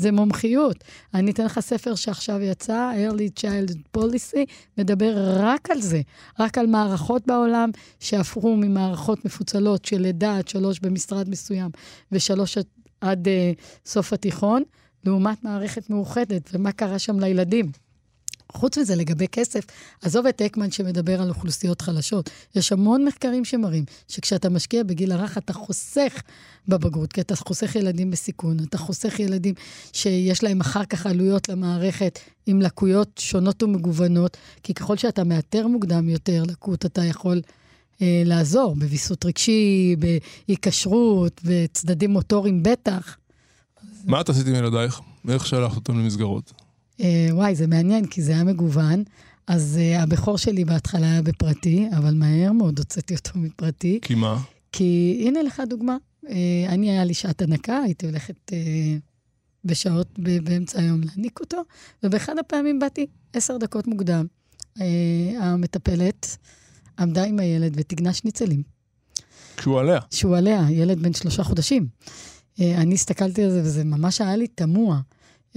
זה 0.01 0.13
מומחיות. 0.13 0.85
אני 1.15 1.31
אתן 1.31 1.45
לך 1.45 1.61
ספר 1.61 1.95
שעכשיו 1.95 2.41
יצא, 2.43 2.93
Early 3.09 3.41
Child 3.41 3.99
Policy, 3.99 4.39
מדבר 4.79 5.15
רק 5.37 5.71
על 5.71 5.81
זה, 5.81 6.01
רק 6.39 6.59
על 6.59 6.67
מערכות 6.67 7.27
בעולם 7.27 7.71
שהפכו 8.01 8.57
ממערכות 8.57 9.25
מפוצלות 9.25 9.85
של 9.85 10.01
לידה 10.01 10.39
עד 10.39 10.49
שלוש 10.49 10.81
במשרד 10.81 11.29
מסוים, 11.29 11.71
ושלוש 12.13 12.59
עד, 12.59 12.67
עד 13.01 13.29
uh, 13.29 13.61
סוף 13.87 14.13
התיכון, 14.13 14.63
לעומת 15.05 15.45
מערכת 15.45 15.91
מאוחדת, 15.91 16.51
ומה 16.53 16.73
קרה 16.73 16.99
שם 16.99 17.21
לילדים. 17.21 17.71
חוץ 18.55 18.79
מזה, 18.79 18.97
לגבי 18.97 19.29
כסף, 19.29 19.65
עזוב 20.03 20.27
את 20.27 20.43
אקמן 20.43 20.71
שמדבר 20.71 21.23
על 21.23 21.29
אוכלוסיות 21.29 21.81
חלשות. 21.83 22.31
יש 22.55 22.73
המון 22.73 23.05
מחקרים 23.05 23.45
שמראים 23.45 23.85
שכשאתה 24.09 24.49
משקיע 24.49 24.83
בגיל 24.83 25.13
הרך, 25.13 25.39
אתה 25.39 25.53
חוסך 25.53 26.23
בבגרות, 26.69 27.13
כי 27.13 27.21
אתה 27.21 27.37
חוסך 27.37 27.77
ילדים 27.77 28.11
בסיכון, 28.11 28.57
אתה 28.69 28.79
חוסך 28.79 29.21
ילדים 29.21 29.55
שיש 29.93 30.43
להם 30.43 30.61
אחר 30.61 30.85
כך 30.85 31.07
עלויות 31.07 31.49
למערכת 31.49 32.19
עם 32.47 32.63
לקויות 32.63 33.19
שונות 33.19 33.63
ומגוונות, 33.63 34.37
כי 34.63 34.75
ככל 34.75 34.97
שאתה 34.97 35.25
מאתר 35.25 35.67
מוקדם 35.67 36.09
יותר 36.09 36.43
לקות, 36.47 36.87
אתה 36.87 37.05
יכול 37.05 37.41
אה, 38.03 38.23
לעזור 38.25 38.75
בוויסות 38.75 39.25
רגשי, 39.25 39.97
בהיקשרות, 40.49 41.41
בצדדים 41.45 42.11
מוטוריים 42.11 42.63
בטח. 42.63 43.17
מה 44.05 44.21
את 44.21 44.29
עשית 44.29 44.47
עם 44.47 44.55
ילדייך? 44.55 45.01
ואיך 45.25 45.47
שלחת 45.47 45.77
אותם 45.77 45.99
למסגרות? 45.99 46.53
אה, 47.01 47.29
וואי, 47.33 47.55
זה 47.55 47.67
מעניין, 47.67 48.07
כי 48.07 48.23
זה 48.23 48.33
היה 48.33 48.45
מגוון. 48.45 49.05
אז 49.47 49.79
uh, 49.81 50.03
הבכור 50.03 50.39
שלי 50.39 50.65
בהתחלה 50.65 51.07
היה 51.07 51.23
בפרטי, 51.23 51.89
אבל 51.97 52.15
מהר 52.15 52.53
מאוד 52.53 52.79
הוצאתי 52.79 53.15
אותו 53.15 53.31
מפרטי. 53.35 53.99
כי 54.03 54.15
מה? 54.15 54.43
כי 54.73 55.23
הנה 55.27 55.43
לך 55.43 55.63
דוגמה. 55.69 55.97
Uh, 56.25 56.29
אני, 56.69 56.91
היה 56.91 57.05
לי 57.05 57.15
שעת 57.15 57.43
הנקה, 57.43 57.79
הייתי 57.79 58.07
הולכת 58.07 58.51
uh, 58.51 58.55
בשעות 59.65 60.19
ב- 60.19 60.45
באמצע 60.45 60.81
היום 60.81 61.01
להניק 61.01 61.41
אותו, 61.41 61.63
ובאחד 62.03 62.39
הפעמים 62.39 62.79
באתי 62.79 63.07
עשר 63.33 63.57
דקות 63.57 63.87
מוקדם. 63.87 64.27
Uh, 64.79 64.83
המטפלת 65.41 66.37
עמדה 66.99 67.25
עם 67.25 67.39
הילד 67.39 67.73
וטיגנה 67.77 68.13
שניצלים. 68.13 68.63
כשהוא 69.57 69.81
עליה. 69.81 69.99
שהוא 70.11 70.37
עליה, 70.37 70.67
ילד 70.71 71.03
בן 71.03 71.13
שלושה 71.13 71.43
חודשים. 71.43 71.87
אה, 72.61 72.75
אני 72.81 72.95
הסתכלתי 72.95 73.45
על 73.45 73.51
זה, 73.51 73.61
וזה 73.61 73.85
ממש 73.85 74.21
היה 74.21 74.37
לי 74.37 74.47
תמוה. 74.47 75.01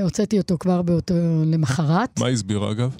הוצאתי 0.01 0.37
אותו 0.37 0.57
כבר 0.59 0.81
באותו 0.81 1.13
למחרת. 1.45 2.19
מה 2.19 2.25
היא 2.25 2.33
הסבירה, 2.33 2.71
אגב? 2.71 2.95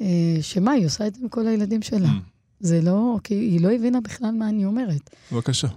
אה, 0.00 0.36
שמה, 0.40 0.70
היא 0.70 0.86
עושה 0.86 1.06
את 1.06 1.14
זה 1.14 1.20
עם 1.22 1.28
כל 1.28 1.46
הילדים 1.46 1.82
שלה. 1.82 2.08
Mm. 2.08 2.32
זה 2.60 2.80
לא, 2.80 3.18
כי 3.24 3.34
היא 3.34 3.60
לא 3.60 3.70
הבינה 3.72 4.00
בכלל 4.00 4.30
מה 4.30 4.48
אני 4.48 4.64
אומרת. 4.64 5.10
בבקשה. 5.32 5.68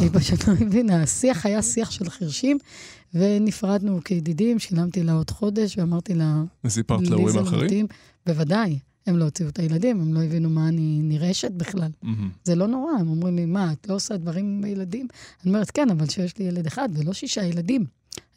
היא 0.00 0.10
פשוט 0.12 0.48
לא 0.48 0.52
הבינה. 0.52 1.02
השיח 1.02 1.46
היה 1.46 1.62
שיח 1.62 1.90
של 1.90 2.10
חירשים, 2.10 2.58
ונפרדנו 3.14 4.00
כידידים, 4.04 4.58
שילמתי 4.58 5.02
לה 5.02 5.12
עוד 5.12 5.30
חודש, 5.30 5.78
ואמרתי 5.78 6.14
לה, 6.14 6.42
וסיפרת 6.64 7.08
להורים 7.08 7.38
האחרים? 7.38 7.86
בוודאי, 8.26 8.78
הם 9.06 9.16
לא 9.16 9.24
הוציאו 9.24 9.48
את 9.48 9.58
הילדים, 9.58 10.00
הם 10.00 10.14
לא 10.14 10.22
הבינו 10.22 10.50
מה 10.50 10.68
אני 10.68 11.00
נרעשת 11.02 11.50
בכלל. 11.50 11.90
מהמם. 12.02 12.30
זה 12.44 12.54
לא 12.54 12.66
נורא, 12.66 12.92
הם 13.00 13.08
אומרים 13.08 13.36
לי, 13.36 13.46
מה, 13.46 13.72
את 13.72 13.88
לא 13.88 13.94
עושה 13.94 14.16
דברים 14.16 14.46
עם 14.46 14.64
הילדים? 14.64 15.08
אני 15.44 15.52
אומרת, 15.52 15.70
כן, 15.70 15.90
אבל 15.90 16.08
שיש 16.08 16.38
לי 16.38 16.44
ילד 16.44 16.66
אחד, 16.66 16.88
ולא 16.92 17.12
שישה 17.12 17.44
ילדים. 17.44 17.84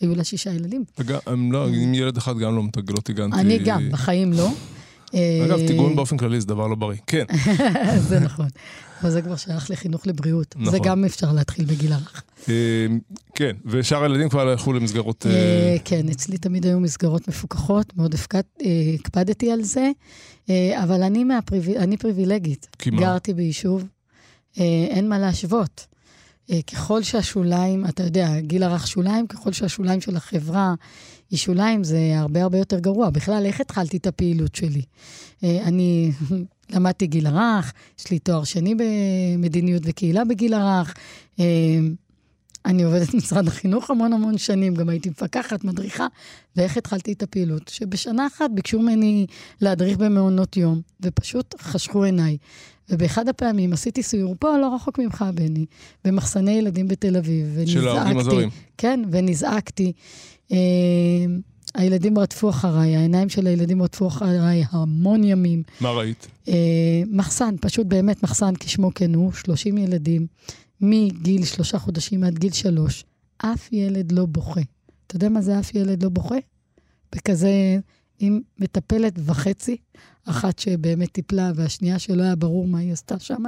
היו 0.01 0.15
לה 0.15 0.23
שישה 0.23 0.53
ילדים. 0.53 0.83
הם 1.25 1.51
לא, 1.51 1.67
עם 1.67 1.93
ילד 1.93 2.17
אחד 2.17 2.37
גם 2.37 2.55
לא 2.55 2.63
לא 2.89 2.99
טיגנתי. 2.99 3.39
אני 3.39 3.59
גם, 3.59 3.89
בחיים 3.91 4.33
לא. 4.33 4.49
אגב, 5.45 5.59
אה, 5.59 5.67
טיגון 5.67 5.95
באופן 5.95 6.17
כללי 6.17 6.41
זה 6.41 6.47
דבר 6.47 6.67
לא 6.67 6.75
בריא. 6.75 6.97
כן. 7.07 7.25
זה 8.09 8.19
נכון. 8.19 8.47
אבל 9.01 9.11
זה 9.11 9.21
כבר 9.21 9.35
שייך 9.35 9.71
לחינוך 9.71 10.07
לבריאות. 10.07 10.55
זה 10.63 10.71
נכון. 10.71 10.79
גם 10.83 11.05
אפשר 11.05 11.31
להתחיל 11.31 11.65
בגיל 11.65 11.93
הרך. 11.93 12.23
אה, 12.49 12.53
כן, 13.35 13.55
ושאר 13.65 14.03
הילדים 14.03 14.29
כבר 14.29 14.49
הלכו 14.49 14.73
למסגרות... 14.73 15.25
אה, 15.25 15.31
אה, 15.31 15.77
כן, 15.85 16.09
אצלי 16.09 16.37
תמיד 16.37 16.65
היו 16.65 16.79
מסגרות 16.79 17.27
מפוקחות, 17.27 17.97
מאוד 17.97 18.15
אה, 18.35 18.69
הקפדתי 18.99 19.51
על 19.51 19.63
זה, 19.63 19.91
אה, 20.49 20.83
אבל 20.83 21.03
אני 21.77 21.97
פריבילגית. 21.97 22.67
כי 22.79 22.89
מה? 22.89 23.01
גרתי 23.01 23.33
ביישוב, 23.33 23.83
אה, 24.59 24.63
אין 24.89 25.09
מה 25.09 25.19
להשוות. 25.19 25.87
אה, 26.49 26.61
ככל 26.61 27.03
שהשוליים, 27.03 27.85
אתה 27.85 28.03
יודע, 28.03 28.39
גיל 28.39 28.63
הרך 28.63 28.87
שוליים, 28.87 29.27
ככל 29.27 29.51
שהשוליים 29.51 30.01
של 30.01 30.15
החברה 30.15 30.73
היא 31.31 31.39
שוליים, 31.39 31.83
זה 31.83 31.99
הרבה 32.15 32.43
הרבה 32.43 32.57
יותר 32.57 32.79
גרוע. 32.79 33.09
בכלל, 33.09 33.45
איך 33.45 33.61
התחלתי 33.61 33.97
את 33.97 34.07
הפעילות 34.07 34.55
שלי? 34.55 34.81
אה, 35.43 35.59
אני 35.63 36.11
למדתי 36.73 37.07
גיל 37.07 37.27
הרך, 37.27 37.73
יש 37.99 38.11
לי 38.11 38.19
תואר 38.19 38.43
שני 38.43 38.75
במדיניות 38.75 39.83
וקהילה 39.85 40.25
בגיל 40.25 40.53
הרך. 40.53 40.93
אני 42.65 42.83
עובדת 42.83 43.13
במשרד 43.13 43.47
החינוך 43.47 43.89
המון 43.89 44.13
המון 44.13 44.37
שנים, 44.37 44.73
גם 44.73 44.89
הייתי 44.89 45.09
מפקחת, 45.09 45.63
מדריכה, 45.63 46.07
ואיך 46.55 46.77
התחלתי 46.77 47.11
את 47.13 47.23
הפעילות? 47.23 47.67
שבשנה 47.67 48.27
אחת 48.27 48.49
ביקשו 48.53 48.79
ממני 48.79 49.25
להדריך 49.61 49.97
במעונות 49.97 50.57
יום, 50.57 50.81
ופשוט 51.01 51.55
חשכו 51.61 52.03
עיניי. 52.03 52.37
ובאחד 52.89 53.27
הפעמים 53.27 53.73
עשיתי 53.73 54.03
סיור 54.03 54.35
פה, 54.39 54.57
לא 54.57 54.75
רחוק 54.75 54.99
ממך, 54.99 55.25
בני, 55.33 55.65
במחסני 56.05 56.51
ילדים 56.51 56.87
בתל 56.87 57.17
אביב, 57.17 57.57
של 57.65 57.87
העובדים 57.87 58.17
ונזעקתי. 58.17 58.31
הזרים. 58.31 58.49
כן, 58.77 59.01
ונזעקתי. 59.11 59.91
אה, 60.51 60.57
הילדים 61.75 62.17
רדפו 62.17 62.49
אחריי, 62.49 62.95
העיניים 62.95 63.29
של 63.29 63.47
הילדים 63.47 63.81
רדפו 63.81 64.07
אחריי 64.07 64.63
המון 64.71 65.23
ימים. 65.23 65.63
מה 65.81 65.91
ראית? 65.91 66.27
אה, 66.47 66.53
מחסן, 67.07 67.55
פשוט 67.61 67.87
באמת 67.87 68.23
מחסן 68.23 68.53
כשמו 68.59 68.93
כן 68.95 69.15
הוא, 69.15 69.33
30 69.33 69.77
ילדים, 69.77 70.27
מגיל 70.81 71.45
שלושה 71.45 71.79
חודשים 71.79 72.23
עד 72.23 72.39
גיל 72.39 72.51
שלוש, 72.51 73.05
אף 73.37 73.73
ילד 73.73 74.11
לא 74.11 74.25
בוכה. 74.25 74.61
אתה 75.07 75.15
יודע 75.15 75.29
מה 75.29 75.41
זה 75.41 75.59
אף 75.59 75.75
ילד 75.75 76.03
לא 76.03 76.09
בוכה? 76.09 76.35
בכזה, 77.15 77.77
עם 78.19 78.41
מטפלת 78.59 79.13
וחצי, 79.25 79.77
אחת 80.25 80.59
שבאמת 80.59 81.11
טיפלה 81.11 81.51
והשנייה 81.55 81.99
שלא 81.99 82.23
היה 82.23 82.35
ברור 82.35 82.67
מה 82.67 82.79
היא 82.79 82.93
עשתה 82.93 83.19
שם. 83.19 83.43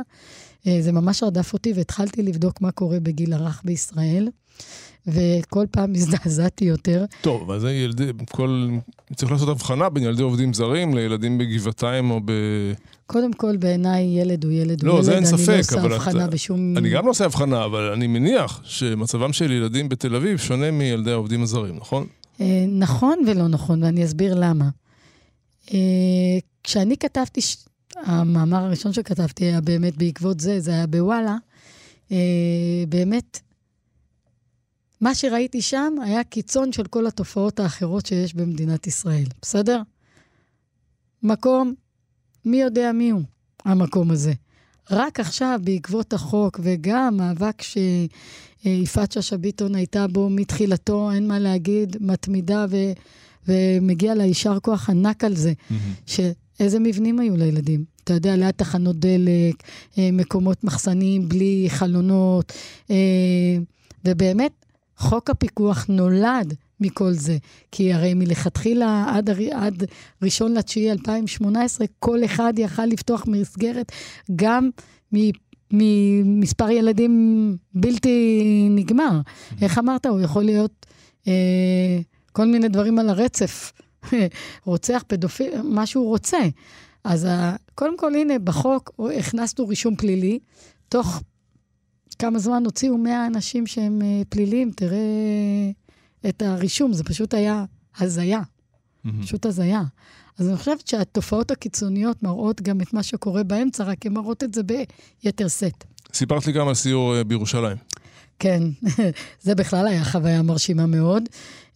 אה, 0.68 0.78
זה 0.82 0.92
ממש 0.92 1.24
רדף 1.24 1.54
אותי 1.54 1.74
והתחלתי 1.74 2.24
לבדוק 2.24 2.62
מה 2.62 2.72
קורה 2.72 3.00
בגיל 3.00 3.34
הרך 3.34 3.62
בישראל, 3.66 4.30
וכל 5.08 5.66
פעם 5.72 5.94
הזדעזעתי 5.96 6.66
יותר. 6.66 7.06
טוב, 7.22 7.58
זה 7.58 7.72
ילדי... 7.72 8.04
כל... 8.32 8.70
צריך 9.16 9.32
לעשות 9.32 9.50
הבחנה 9.50 9.90
בין 9.90 10.04
ילדי 10.04 10.24
עובדים 10.24 10.54
זרים 10.54 10.94
לילדים 10.96 11.38
בגבעתיים 11.38 12.12
או 12.12 12.20
ב... 12.26 12.32
קודם 13.06 13.34
כל, 13.34 13.58
בעיניי 13.58 14.04
ילד 14.04 14.44
הוא 14.44 14.52
ילד 14.54 14.82
הוא 14.82 14.88
לא, 14.88 14.94
ילד. 14.94 15.04
זה 15.04 15.16
אין 15.16 15.26
ספק, 15.26 15.40
אני 15.50 15.56
לא 15.56 15.60
עושה 15.60 15.80
אבל 15.82 15.94
הבחנה 15.94 16.26
אתה- 16.26 16.32
בשום... 16.34 16.78
אני 16.78 16.90
גם 16.90 17.06
לא 17.06 17.12
עושה 17.12 17.26
הבחנה, 17.26 17.66
אבל 17.66 17.92
אני 17.94 18.08
מניח 18.08 18.62
שמצבם 18.64 19.34
של 19.34 19.52
ילדים 19.52 19.90
בתל 19.90 20.16
אביב 20.16 20.38
שונה 20.38 20.72
מילדי 20.72 21.12
העובדים 21.12 21.44
הזרים, 21.44 21.76
נכון? 21.76 22.08
אה, 22.42 22.66
נכון 22.70 23.18
ולא 23.28 23.48
נכון, 23.48 23.84
ואני 23.84 24.06
אסביר 24.06 24.36
למה. 24.36 24.70
אה, 25.74 25.78
כשאני 26.64 26.98
כתבתי. 26.98 27.42
המאמר 28.06 28.64
הראשון 28.64 28.94
שכתבתי 28.94 29.46
היה 29.46 29.62
באמת 29.62 29.98
בעקבות 29.98 30.40
זה, 30.40 30.60
זה 30.60 30.72
היה 30.72 30.88
בוואלה, 30.88 31.36
אה, 32.12 32.18
באמת, 32.90 33.40
מה 35.04 35.16
שראיתי 35.16 35.62
שם 35.62 35.94
היה 36.04 36.24
קיצון 36.24 36.72
של 36.72 36.84
כל 36.84 37.08
התופעות 37.08 37.60
האחרות 37.60 38.06
שיש 38.06 38.34
במדינת 38.34 38.88
ישראל, 38.88 39.26
בסדר? 39.42 39.82
מקום, 41.24 41.74
מי 42.46 42.62
יודע 42.62 42.92
מי 42.92 43.10
הוא 43.10 43.22
המקום 43.66 44.12
הזה. 44.12 44.34
רק 44.92 45.20
עכשיו, 45.20 45.60
בעקבות 45.64 46.14
החוק, 46.14 46.60
וגם 46.64 47.18
מאבק 47.18 47.62
שיפעת 47.62 49.12
שאשא 49.12 49.38
ביטון 49.38 49.76
הייתה 49.76 50.08
בו 50.08 50.30
מתחילתו, 50.30 51.12
אין 51.12 51.28
מה 51.28 51.40
להגיד, 51.40 51.98
מתמידה, 52.00 52.66
ו... 52.70 52.78
ומגיע 53.48 54.16
לה 54.16 54.26
יישר 54.26 54.60
כוח 54.60 54.90
ענק 54.90 55.24
על 55.24 55.36
זה, 55.36 55.54
שאיזה 56.06 56.80
מבנים 56.80 57.20
היו 57.20 57.38
לילדים. 57.38 57.86
אתה 58.04 58.14
יודע, 58.14 58.36
ליד 58.36 58.52
תחנות 58.52 59.00
דלק, 59.00 59.64
אה, 59.98 60.10
מקומות 60.14 60.64
מחסניים 60.64 61.30
בלי 61.30 61.66
חלונות, 61.70 62.54
אה, 62.92 62.96
ובאמת, 64.06 64.63
חוק 65.04 65.30
הפיקוח 65.30 65.86
נולד 65.90 66.54
מכל 66.80 67.14
זה. 67.14 67.38
כי 67.72 67.94
הרי 67.94 68.14
מלכתחילה, 68.14 69.06
עד, 69.08 69.30
עד 69.52 69.84
ראשון 70.22 70.54
לתשיעי 70.54 70.92
2018, 70.92 71.88
כל 72.00 72.26
אחד 72.26 72.54
יכל 72.58 72.86
לפתוח 72.86 73.24
מסגרת 73.28 73.92
גם 74.36 74.70
מ- 75.16 75.32
ממספר 75.72 76.70
ילדים 76.70 77.58
בלתי 77.74 78.68
נגמר. 78.70 79.22
איך 79.62 79.78
אמרת? 79.78 80.06
הוא 80.06 80.22
יכול 80.22 80.44
להיות 80.44 80.86
אה, 81.28 82.00
כל 82.32 82.46
מיני 82.46 82.68
דברים 82.68 83.00
על 83.00 83.10
הרצף. 83.10 83.72
רוצח, 84.66 85.04
פדופיל, 85.08 85.62
מה 85.62 85.86
שהוא 85.86 86.08
רוצה. 86.08 86.40
אז 87.04 87.28
קודם 87.76 87.98
כל, 87.98 88.16
הנה, 88.16 88.40
בחוק 88.40 88.92
הכנסנו 89.20 89.68
רישום 89.68 89.96
פלילי. 89.96 90.40
תוך 90.90 91.22
כמה 92.16 92.40
זמן 92.40 92.66
הוציאו 92.66 92.98
100 92.98 93.28
אנשים 93.28 93.68
שהם 93.68 94.02
אה, 94.02 94.22
פליליים, 94.30 94.72
תראה 94.72 94.98
את 96.30 96.42
הרישום, 96.42 96.94
זה 96.94 97.04
פשוט 97.04 97.34
היה 97.34 97.66
הזיה. 97.98 98.42
פשוט 99.22 99.46
הזיה. 99.46 99.82
אז 100.40 100.48
אני 100.48 100.58
חושבת 100.58 100.88
שהתופעות 100.88 101.52
הקיצוניות 101.52 102.24
מראות 102.24 102.62
גם 102.62 102.82
את 102.82 102.94
מה 102.94 103.04
שקורה 103.04 103.44
באמצע, 103.44 103.84
רק 103.84 104.06
הן 104.06 104.14
מראות 104.14 104.44
את 104.44 104.54
זה 104.54 104.62
ביתר 104.64 105.48
שאת. 105.48 105.84
סיפרת 106.14 106.48
לי 106.48 106.54
גם 106.54 106.68
על 106.68 106.74
סיור 106.74 107.16
אה, 107.16 107.24
בירושלים. 107.24 107.78
כן, 108.40 108.64
זה 109.46 109.56
בכלל 109.56 109.88
היה 109.88 110.04
חוויה 110.04 110.42
מרשימה 110.42 110.86
מאוד. 110.86 111.24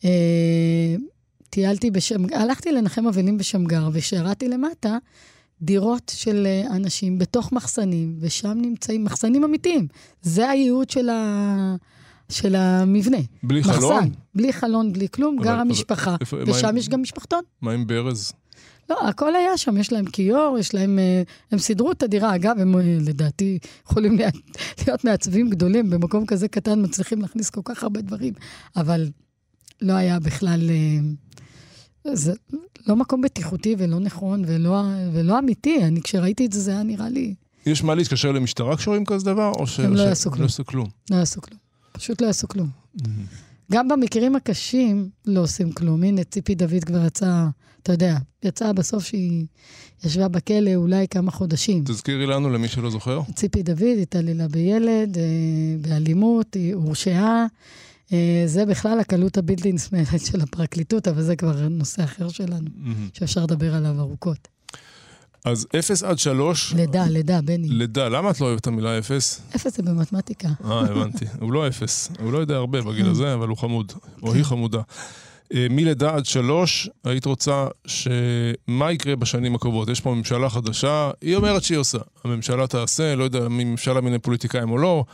אה, 0.05 0.95
טיילתי 1.49 1.91
בשמגר, 1.91 2.37
הלכתי 2.37 2.71
לנחם 2.71 3.07
אבלים 3.07 3.37
בשמגר, 3.37 3.89
ושירתי 3.93 4.47
למטה 4.47 4.97
דירות 5.61 6.11
של 6.15 6.43
אה, 6.45 6.75
אנשים 6.75 7.17
בתוך 7.19 7.51
מחסנים, 7.51 8.15
ושם 8.19 8.57
נמצאים 8.61 9.03
מחסנים 9.03 9.43
אמיתיים. 9.43 9.87
זה 10.21 10.49
הייעוד 10.49 10.89
של, 10.89 11.09
ה... 11.09 11.75
של 12.29 12.55
המבנה. 12.55 13.17
בלי 13.43 13.59
מחסן, 13.59 13.71
חלון? 13.73 14.09
בלי 14.35 14.53
חלון, 14.53 14.93
בלי 14.93 15.07
כלום, 15.11 15.35
אבל- 15.39 15.45
גרה 15.45 15.63
משפחה, 15.63 16.15
ושם 16.47 16.67
עם- 16.67 16.77
יש 16.77 16.89
גם 16.89 17.01
משפחתון. 17.01 17.41
מה 17.61 17.71
עם 17.71 17.87
ברז? 17.87 18.31
לא, 18.89 19.07
הכל 19.07 19.35
היה 19.35 19.57
שם, 19.57 19.77
יש 19.77 19.91
להם 19.93 20.05
כיור, 20.05 20.57
יש 20.59 20.73
להם... 20.73 20.99
אה, 20.99 21.21
הם 21.51 21.59
סידרו 21.59 21.91
את 21.91 22.03
הדירה. 22.03 22.35
אגב, 22.35 22.55
הם 22.59 22.75
אה, 22.77 22.81
לדעתי 23.01 23.59
יכולים 23.85 24.15
להיות, 24.17 24.33
להיות 24.87 25.03
מעצבים 25.05 25.49
גדולים, 25.49 25.89
במקום 25.89 26.25
כזה 26.25 26.47
קטן 26.47 26.81
מצליחים 26.83 27.21
להכניס 27.21 27.49
כל 27.49 27.61
כך 27.65 27.83
הרבה 27.83 28.01
דברים, 28.01 28.33
אבל 28.75 29.09
לא 29.81 29.93
היה 29.93 30.19
בכלל... 30.19 30.69
זה 32.13 32.33
לא 32.87 32.95
מקום 32.95 33.21
בטיחותי 33.21 33.75
ולא 33.77 33.99
נכון 33.99 34.43
ולא, 34.47 34.81
ולא 35.13 35.39
אמיתי. 35.39 35.83
אני, 35.83 36.01
כשראיתי 36.01 36.45
את 36.45 36.53
זה, 36.53 36.59
זה 36.59 36.71
היה 36.71 36.83
נראה 36.83 37.09
לי... 37.09 37.35
יש 37.65 37.83
מה 37.83 37.95
להתקשר 37.95 38.31
למשטרה 38.31 38.77
כשרואים 38.77 39.05
כזה 39.05 39.25
דבר? 39.25 39.51
או 39.51 39.67
ש... 39.67 39.79
הם 39.79 39.95
לא 39.95 40.01
יעשו 40.01 40.31
כלום. 40.31 40.41
לא 40.41 40.45
יעשו 40.45 40.65
כלום. 40.65 40.87
לא 41.11 41.15
יעשו 41.15 41.41
כלום. 41.41 41.59
פשוט 41.91 42.21
לא 42.21 42.27
יעשו 42.27 42.47
כלום. 42.47 42.69
גם 43.71 43.87
במקרים 43.87 44.35
הקשים 44.35 45.09
לא 45.25 45.41
עושים 45.41 45.71
כלום. 45.71 46.03
הנה, 46.03 46.23
ציפי 46.23 46.55
דוד 46.55 46.83
כבר 46.85 47.05
יצאה, 47.05 47.47
אתה 47.83 47.93
יודע, 47.93 48.17
יצאה 48.43 48.73
בסוף 48.73 49.03
שהיא 49.03 49.45
ישבה 50.03 50.27
בכלא 50.27 50.75
אולי 50.75 51.07
כמה 51.07 51.31
חודשים. 51.31 51.83
תזכירי 51.83 52.25
לנו, 52.25 52.49
למי 52.49 52.67
שלא 52.67 52.89
זוכר. 52.89 53.21
ציפי 53.35 53.63
דוד 53.63 53.97
התעללה 54.01 54.47
בילד, 54.47 55.17
אה, 55.17 55.23
באלימות, 55.81 56.53
היא 56.53 56.73
הורשעה. 56.75 57.45
אה, 58.13 58.43
זה 58.45 58.65
בכלל 58.65 58.99
הקלות 58.99 59.37
הבלתי 59.37 59.71
נסמלת 59.71 60.25
של 60.25 60.41
הפרקליטות, 60.41 61.07
אבל 61.07 61.21
זה 61.21 61.35
כבר 61.35 61.67
נושא 61.69 62.03
אחר 62.03 62.29
שלנו, 62.29 62.69
שאפשר 63.13 63.43
לדבר 63.43 63.75
עליו 63.75 63.99
ארוכות. 63.99 64.47
אז 65.45 65.67
0 65.79 66.03
עד 66.03 66.19
3... 66.19 66.73
לידה, 66.73 67.05
לידה, 67.07 67.41
בני. 67.41 67.67
לידה, 67.69 68.09
למה 68.09 68.31
את 68.31 68.41
לא 68.41 68.45
אוהבת 68.45 68.61
את 68.61 68.67
המילה 68.67 68.99
0? 68.99 69.41
0 69.55 69.75
זה 69.75 69.83
במתמטיקה. 69.83 70.47
אה, 70.65 70.79
הבנתי. 70.79 71.25
הוא 71.41 71.53
לא 71.53 71.67
0. 71.67 72.09
הוא 72.19 72.31
לא 72.31 72.37
יודע 72.37 72.55
הרבה 72.55 72.81
בגיל 72.81 73.05
כן. 73.05 73.11
הזה, 73.11 73.33
אבל 73.33 73.47
הוא 73.47 73.57
חמוד. 73.57 73.93
או 74.23 74.27
כן. 74.27 74.35
היא 74.35 74.43
חמודה. 74.43 74.81
אה, 75.53 75.67
מלידה 75.69 76.15
עד 76.15 76.25
שלוש, 76.25 76.89
היית 77.03 77.25
רוצה 77.25 77.67
ש... 77.85 78.07
מה 78.67 78.91
יקרה 78.91 79.15
בשנים 79.15 79.55
הקרובות? 79.55 79.89
יש 79.89 80.01
פה 80.01 80.13
ממשלה 80.13 80.49
חדשה, 80.49 81.11
היא 81.21 81.35
אומרת 81.35 81.63
שהיא 81.63 81.77
עושה. 81.77 81.97
הממשלה 82.23 82.67
תעשה, 82.67 83.15
לא 83.15 83.23
יודע 83.23 83.45
אם 83.45 83.57
ממשלה 83.57 84.01
מיני 84.01 84.19
פוליטיקאים 84.19 84.71
או 84.71 84.77
לא, 84.77 85.05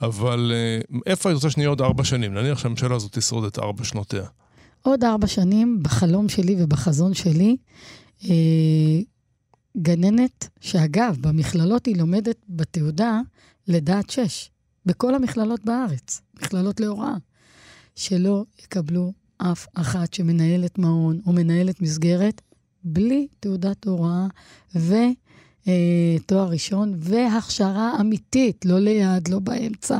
אבל 0.00 0.52
אה, 0.54 0.80
איפה 1.06 1.28
היית 1.28 1.34
רוצה 1.34 1.50
שנהיה 1.50 1.68
עוד 1.68 1.80
ארבע 1.80 2.04
שנים? 2.04 2.34
נניח 2.34 2.58
שהממשלה 2.58 2.96
הזאת 2.96 3.18
תשרוד 3.18 3.44
את 3.44 3.58
ארבע 3.58 3.84
שנותיה. 3.84 4.24
עוד 4.82 5.04
ארבע 5.04 5.26
שנים, 5.26 5.82
בחלום 5.82 6.28
שלי 6.28 6.56
ובחזון 6.58 7.14
שלי, 7.14 7.56
אה, 8.24 9.00
גננת, 9.76 10.48
שאגב, 10.60 11.16
במכללות 11.20 11.86
היא 11.86 11.96
לומדת 11.96 12.36
בתעודה 12.48 13.20
לידה 13.68 13.98
עד 13.98 14.10
שש, 14.10 14.50
בכל 14.86 15.14
המכללות 15.14 15.64
בארץ, 15.64 16.20
מכללות 16.36 16.80
להוראה, 16.80 17.14
שלא 17.94 18.44
יקבלו 18.62 19.12
אף 19.38 19.66
אחת 19.74 20.14
שמנהלת 20.14 20.78
מעון 20.78 21.20
או 21.26 21.32
מנהלת 21.32 21.80
מסגרת 21.80 22.40
בלי 22.84 23.26
תעודת 23.40 23.84
הוראה 23.84 24.26
ותואר 25.66 26.48
ראשון 26.48 26.94
והכשרה 26.98 27.92
אמיתית, 28.00 28.64
לא 28.64 28.78
ליד, 28.78 29.28
לא 29.28 29.38
באמצע. 29.38 29.98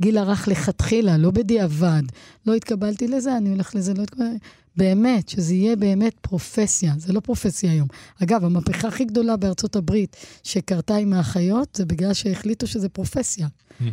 גיל 0.00 0.18
הרך 0.18 0.48
לכתחילה, 0.48 1.16
לא 1.16 1.30
בדיעבד. 1.30 2.02
לא 2.46 2.54
התקבלתי 2.54 3.08
לזה, 3.08 3.36
אני 3.36 3.50
הולך 3.50 3.74
לזה, 3.74 3.94
לא 3.94 4.02
התקבלתי. 4.02 4.38
באמת, 4.76 5.28
שזה 5.28 5.54
יהיה 5.54 5.76
באמת 5.76 6.14
פרופסיה, 6.20 6.94
זה 6.98 7.12
לא 7.12 7.20
פרופסיה 7.20 7.70
היום. 7.72 7.88
אגב, 8.22 8.44
המהפכה 8.44 8.88
הכי 8.88 9.04
גדולה 9.04 9.36
בארצות 9.36 9.76
הברית 9.76 10.16
שקרתה 10.42 10.96
עם 10.96 11.12
האחיות, 11.12 11.68
זה 11.76 11.84
בגלל 11.86 12.12
שהחליטו 12.14 12.66
שזה 12.66 12.88
פרופסיה. 12.88 13.48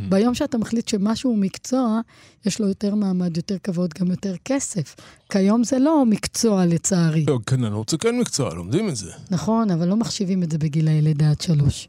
ביום 0.10 0.34
שאתה 0.36 0.58
מחליט 0.58 0.88
שמשהו 0.88 1.30
הוא 1.30 1.38
מקצוע, 1.38 2.00
יש 2.46 2.60
לו 2.62 2.67
יותר 2.67 2.96
מעמד, 2.96 3.38
יותר 3.38 3.58
כבוד, 3.63 3.94
גם 4.00 4.12
יותר 4.12 4.36
כסף. 4.46 4.96
כיום 5.32 5.63
זה 5.63 5.80
לא 5.80 6.06
מקצוע, 6.06 6.65
לצערי. 6.65 7.26
לא, 7.28 7.39
גננות 7.50 7.89
זה 7.89 7.98
כן 7.98 8.20
מקצוע, 8.20 8.54
לומדים 8.54 8.89
את 8.89 8.96
זה. 8.96 9.12
נכון, 9.32 9.72
אבל 9.72 9.88
לא 9.88 9.96
מחשיבים 9.98 10.44
את 10.44 10.52
זה 10.52 10.58
בגילאי 10.58 11.02
לידה 11.02 11.30
עד 11.30 11.41
שלוש. 11.41 11.88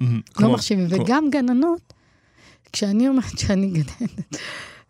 לא 0.00 0.06
כלומר- 0.32 0.54
מחשיבים. 0.54 0.88
כלומר- 0.88 1.04
וגם 1.04 1.24
גננות, 1.32 1.92
כשאני 2.72 3.08
אומרת 3.08 3.38
שאני 3.38 3.66
גננת, 3.70 4.36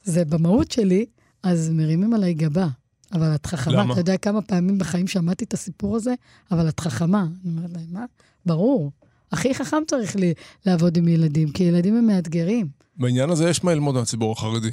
זה 0.04 0.24
במהות 0.24 0.70
שלי, 0.70 1.06
אז 1.42 1.70
מרימים 1.70 2.14
עליי 2.14 2.34
גבה. 2.34 2.68
אבל 3.12 3.34
את 3.34 3.46
חכמה. 3.46 3.72
למה? 3.72 3.92
אתה 3.92 4.00
יודע 4.00 4.16
כמה 4.16 4.42
פעמים 4.42 4.78
בחיים 4.78 5.06
שמעתי 5.06 5.44
את 5.44 5.54
הסיפור 5.54 5.96
הזה? 5.96 6.14
אבל 6.50 6.68
את 6.68 6.80
חכמה. 6.80 7.26
אני 7.44 7.56
אומרת 7.56 7.70
להם, 7.72 7.86
מה? 7.90 8.04
ברור. 8.46 8.90
הכי 9.32 9.54
חכם 9.54 9.82
צריך 9.86 10.16
לי 10.16 10.34
לעבוד 10.66 10.96
עם 10.96 11.08
ילדים, 11.08 11.50
כי 11.50 11.64
ילדים 11.64 11.96
הם 11.96 12.06
מאתגרים. 12.06 12.68
בעניין 12.96 13.30
הזה 13.30 13.48
יש 13.48 13.64
מה 13.64 13.74
ללמוד 13.74 13.94
מהציבור 13.94 14.32
החרדי. 14.32 14.70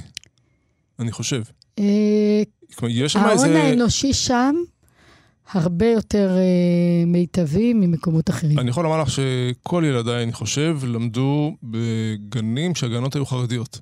אני 0.99 1.11
חושב. 1.11 1.43
אה, 1.79 2.43
יש 2.89 3.13
שם 3.13 3.19
ההון 3.19 3.31
איזה... 3.31 3.63
האנושי 3.63 4.13
שם 4.13 4.55
הרבה 5.51 5.85
יותר 5.85 6.37
אה, 6.37 7.05
מיטבי 7.05 7.73
ממקומות 7.73 8.29
אחרים. 8.29 8.59
אני 8.59 8.69
יכול 8.69 8.83
לומר 8.83 9.01
לך 9.01 9.09
שכל 9.09 9.83
ילדיי, 9.87 10.23
אני 10.23 10.33
חושב, 10.33 10.79
למדו 10.83 11.55
בגנים 11.63 12.75
שהגנות 12.75 13.15
היו 13.15 13.25
חרדיות. 13.25 13.79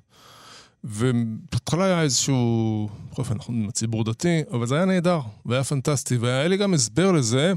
ובהתחלה 0.88 1.84
היה 1.84 2.02
איזשהו, 2.02 2.88
בכל 3.10 3.22
אופן, 3.22 3.34
אנחנו 3.34 3.54
עם 3.54 3.68
הציבור 3.68 4.04
דתי, 4.04 4.40
אבל 4.52 4.66
זה 4.66 4.76
היה 4.76 4.84
נהדר, 4.84 5.20
והיה 5.46 5.64
פנטסטי, 5.64 6.16
והיה 6.16 6.48
לי 6.48 6.56
גם 6.56 6.74
הסבר 6.74 7.12
לזה, 7.12 7.52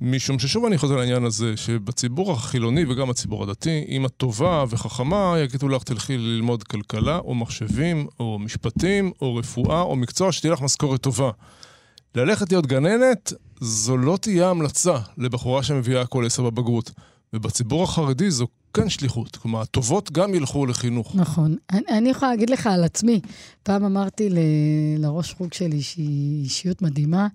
משום 0.00 0.38
ששוב 0.38 0.64
אני 0.64 0.78
חוזר 0.78 0.96
לעניין 0.96 1.24
הזה, 1.24 1.56
שבציבור 1.56 2.32
החילוני 2.32 2.84
וגם 2.84 3.10
הציבור 3.10 3.42
הדתי, 3.42 3.84
אם 3.88 4.06
את 4.06 4.12
טובה 4.16 4.64
וחכמה, 4.68 5.34
יגידו 5.38 5.68
לך 5.68 5.82
תלכי 5.82 6.18
ללמוד 6.18 6.62
כלכלה, 6.62 7.18
או 7.18 7.34
מחשבים, 7.34 8.06
או 8.20 8.38
משפטים, 8.38 9.12
או 9.22 9.36
רפואה, 9.36 9.80
או 9.80 9.96
מקצוע 9.96 10.32
שתהיה 10.32 10.52
לך 10.52 10.60
משכורת 10.60 11.00
טובה. 11.00 11.30
ללכת 12.14 12.52
להיות 12.52 12.66
גננת, 12.66 13.32
זו 13.60 13.96
לא 13.96 14.18
תהיה 14.20 14.50
המלצה 14.50 14.96
לבחורה 15.18 15.62
שמביאה 15.62 16.06
כל 16.06 16.26
עשר 16.26 16.42
בבגרות. 16.42 16.90
ובציבור 17.32 17.84
החרדי 17.84 18.30
זו 18.30 18.46
כן 18.74 18.88
שליחות. 18.88 19.36
כלומר, 19.36 19.60
הטובות 19.60 20.12
גם 20.12 20.34
ילכו 20.34 20.66
לחינוך. 20.66 21.14
נכון. 21.14 21.56
אני, 21.70 21.82
אני 21.88 22.08
יכולה 22.08 22.30
להגיד 22.30 22.50
לך 22.50 22.66
על 22.66 22.84
עצמי, 22.84 23.20
פעם 23.62 23.84
אמרתי 23.84 24.30
ל, 24.30 24.38
לראש 24.98 25.32
חוג 25.32 25.52
שלי, 25.52 25.82
שהיא 25.82 26.42
אישיות 26.44 26.82
מדהימה, 26.82 27.28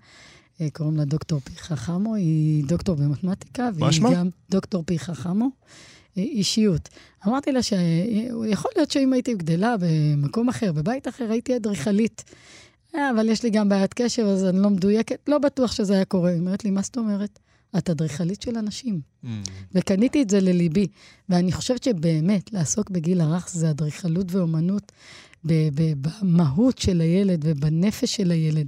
אה, 0.61 0.67
קוראים 0.73 0.97
לה 0.97 1.05
דוקטור 1.05 1.39
פיחה 1.39 1.75
חמו, 1.75 2.15
היא 2.15 2.63
דוקטור 2.65 2.95
במתמטיקה, 2.95 3.69
והיא 3.75 3.91
שמה? 3.91 4.13
גם 4.13 4.29
דוקטור 4.51 4.83
פיחה 4.85 5.13
חמו, 5.13 5.49
אה, 6.17 6.23
אישיות. 6.23 6.89
אמרתי 7.27 7.51
לה 7.51 7.63
שיכול 7.63 8.71
להיות 8.75 8.91
שאם 8.91 9.13
הייתי 9.13 9.33
גדלה 9.33 9.75
במקום 9.79 10.49
אחר, 10.49 10.71
בבית 10.71 11.07
אחר, 11.07 11.31
הייתי 11.31 11.55
אדריכלית. 11.55 12.23
אה, 12.95 13.09
אבל 13.09 13.29
יש 13.29 13.43
לי 13.43 13.49
גם 13.49 13.69
בעיית 13.69 13.93
קשב, 13.93 14.23
אז 14.23 14.45
אני 14.45 14.59
לא 14.59 14.69
מדויקת, 14.69 15.19
לא 15.27 15.37
בטוח 15.37 15.71
שזה 15.71 15.93
היה 15.93 16.05
קורה. 16.05 16.29
היא 16.29 16.39
אומרת 16.39 16.63
לי, 16.63 16.71
מה 16.71 16.81
זאת 16.81 16.97
אומרת? 16.97 17.39
את 17.77 17.89
אדריכלית 17.89 18.41
של 18.41 18.57
אנשים. 18.57 19.01
וקניתי 19.75 20.21
את 20.21 20.29
זה 20.29 20.41
לליבי. 20.41 20.87
ואני 21.29 21.51
חושבת 21.51 21.83
שבאמת, 21.83 22.53
לעסוק 22.53 22.89
בגיל 22.89 23.21
הרך 23.21 23.49
זה 23.49 23.69
אדריכלות 23.69 24.27
ואומנות 24.31 24.91
במהות 25.43 26.77
של 26.77 27.01
הילד 27.01 27.41
ובנפש 27.43 28.15
של 28.15 28.31
הילד. 28.31 28.67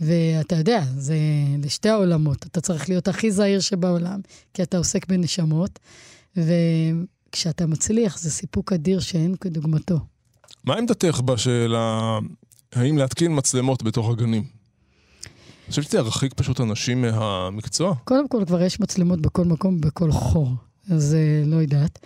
ואתה 0.00 0.56
יודע, 0.56 0.84
זה 0.96 1.16
לשתי 1.62 1.88
העולמות. 1.88 2.46
אתה 2.46 2.60
צריך 2.60 2.88
להיות 2.88 3.08
הכי 3.08 3.30
זהיר 3.30 3.60
שבעולם, 3.60 4.20
כי 4.54 4.62
אתה 4.62 4.78
עוסק 4.78 5.06
בנשמות, 5.06 5.78
וכשאתה 6.36 7.66
מצליח, 7.66 8.18
זה 8.18 8.30
סיפוק 8.30 8.72
אדיר 8.72 9.00
שאין 9.00 9.36
כדוגמתו. 9.36 9.98
מה 10.64 10.76
עמדתך 10.76 11.20
בשאלה, 11.24 12.18
האם 12.72 12.98
להתקין 12.98 13.36
מצלמות 13.36 13.82
בתוך 13.82 14.10
הגנים? 14.10 14.55
אני 15.66 15.70
חושב 15.70 15.82
שזה 15.82 15.98
ירחיק 15.98 16.34
פשוט 16.34 16.60
אנשים 16.60 17.02
מהמקצוע. 17.02 17.94
קודם 18.04 18.28
כל, 18.28 18.44
כבר 18.46 18.62
יש 18.62 18.80
מצלמות 18.80 19.20
בכל 19.20 19.44
מקום, 19.44 19.80
בכל 19.80 20.12
חור. 20.12 20.48
אז 20.90 21.14
אה, 21.14 21.42
לא 21.46 21.56
יודעת. 21.56 21.98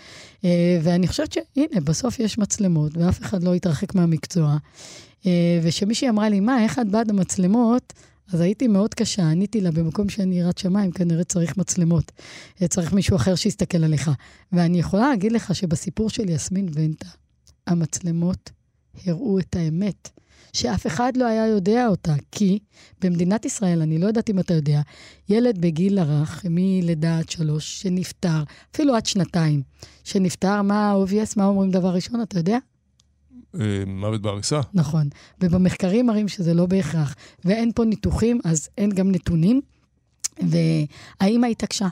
אה, 0.45 0.79
ואני 0.83 1.09
חושבת 1.09 1.33
שהנה, 1.33 1.81
בסוף 1.85 2.21
יש 2.21 2.39
מצלמות, 2.39 2.97
ואף 2.97 3.21
אחד 3.23 3.43
לא 3.43 3.55
יתרחק 3.55 3.95
מהמקצוע. 3.95 4.57
אה, 5.27 5.61
ושמישהי 5.63 6.09
אמרה 6.09 6.29
לי, 6.29 6.41
מה, 6.41 6.63
איך 6.63 6.79
את 6.79 6.89
בעד 6.89 7.11
המצלמות? 7.11 7.93
אז 8.33 8.41
הייתי 8.41 8.69
מאוד 8.69 8.95
קשה, 8.95 9.31
עניתי 9.31 9.61
לה, 9.61 9.71
במקום 9.71 10.09
שאני 10.09 10.41
יראת 10.41 10.59
שמיים, 10.59 10.93
כנראה 10.93 11.25
צריך 11.25 11.57
מצלמות. 11.57 12.13
צריך 12.69 12.93
מישהו 12.93 13.17
אחר 13.17 13.35
שיסתכל 13.35 13.85
עליך. 13.85 14.11
ואני 14.53 14.79
יכולה 14.79 15.09
להגיד 15.09 15.33
לך 15.33 15.55
שבסיפור 15.55 16.11
של 16.11 16.29
יסמין 16.29 16.69
ונטה, 16.75 17.09
המצלמות 17.67 18.51
הראו 19.07 19.39
את 19.39 19.57
האמת. 19.57 20.09
שאף 20.53 20.87
אחד 20.87 21.13
לא 21.17 21.25
היה 21.25 21.47
יודע 21.47 21.87
אותה, 21.87 22.15
כי 22.33 22.59
במדינת 23.01 23.45
ישראל, 23.45 23.83
אני 23.83 23.99
לא 23.99 24.07
יודעת 24.07 24.31
אם 24.31 24.39
אתה 24.39 24.55
יודע, 24.55 24.81
ילד 25.29 25.59
בגיל 25.61 25.99
הרך, 25.99 26.45
מלידה 26.51 27.19
עד 27.19 27.29
שלוש, 27.29 27.83
שנפטר, 27.83 28.43
אפילו 28.75 28.95
עד 28.95 29.07
שנתיים, 29.07 29.63
שנפטר, 30.05 30.63
מה 30.63 30.91
ה-obvious, 30.91 31.33
מה 31.37 31.45
אומרים 31.45 31.71
דבר 31.71 31.89
ראשון, 31.89 32.23
אתה 32.23 32.39
יודע? 32.39 32.59
אה, 33.61 33.83
מוות 33.87 34.23
בעריסה. 34.23 34.61
נכון. 34.75 35.09
ובמחקרים 35.41 36.07
מראים 36.07 36.29
שזה 36.29 36.55
לא 36.55 36.67
בהכרח. 36.67 37.15
ואין 37.45 37.73
פה 37.75 37.85
ניתוחים, 37.85 38.41
אז 38.45 38.69
אין 38.79 38.91
גם 38.91 39.11
נתונים. 39.11 39.61
והאימא 40.43 41.47
התעקשה. 41.47 41.89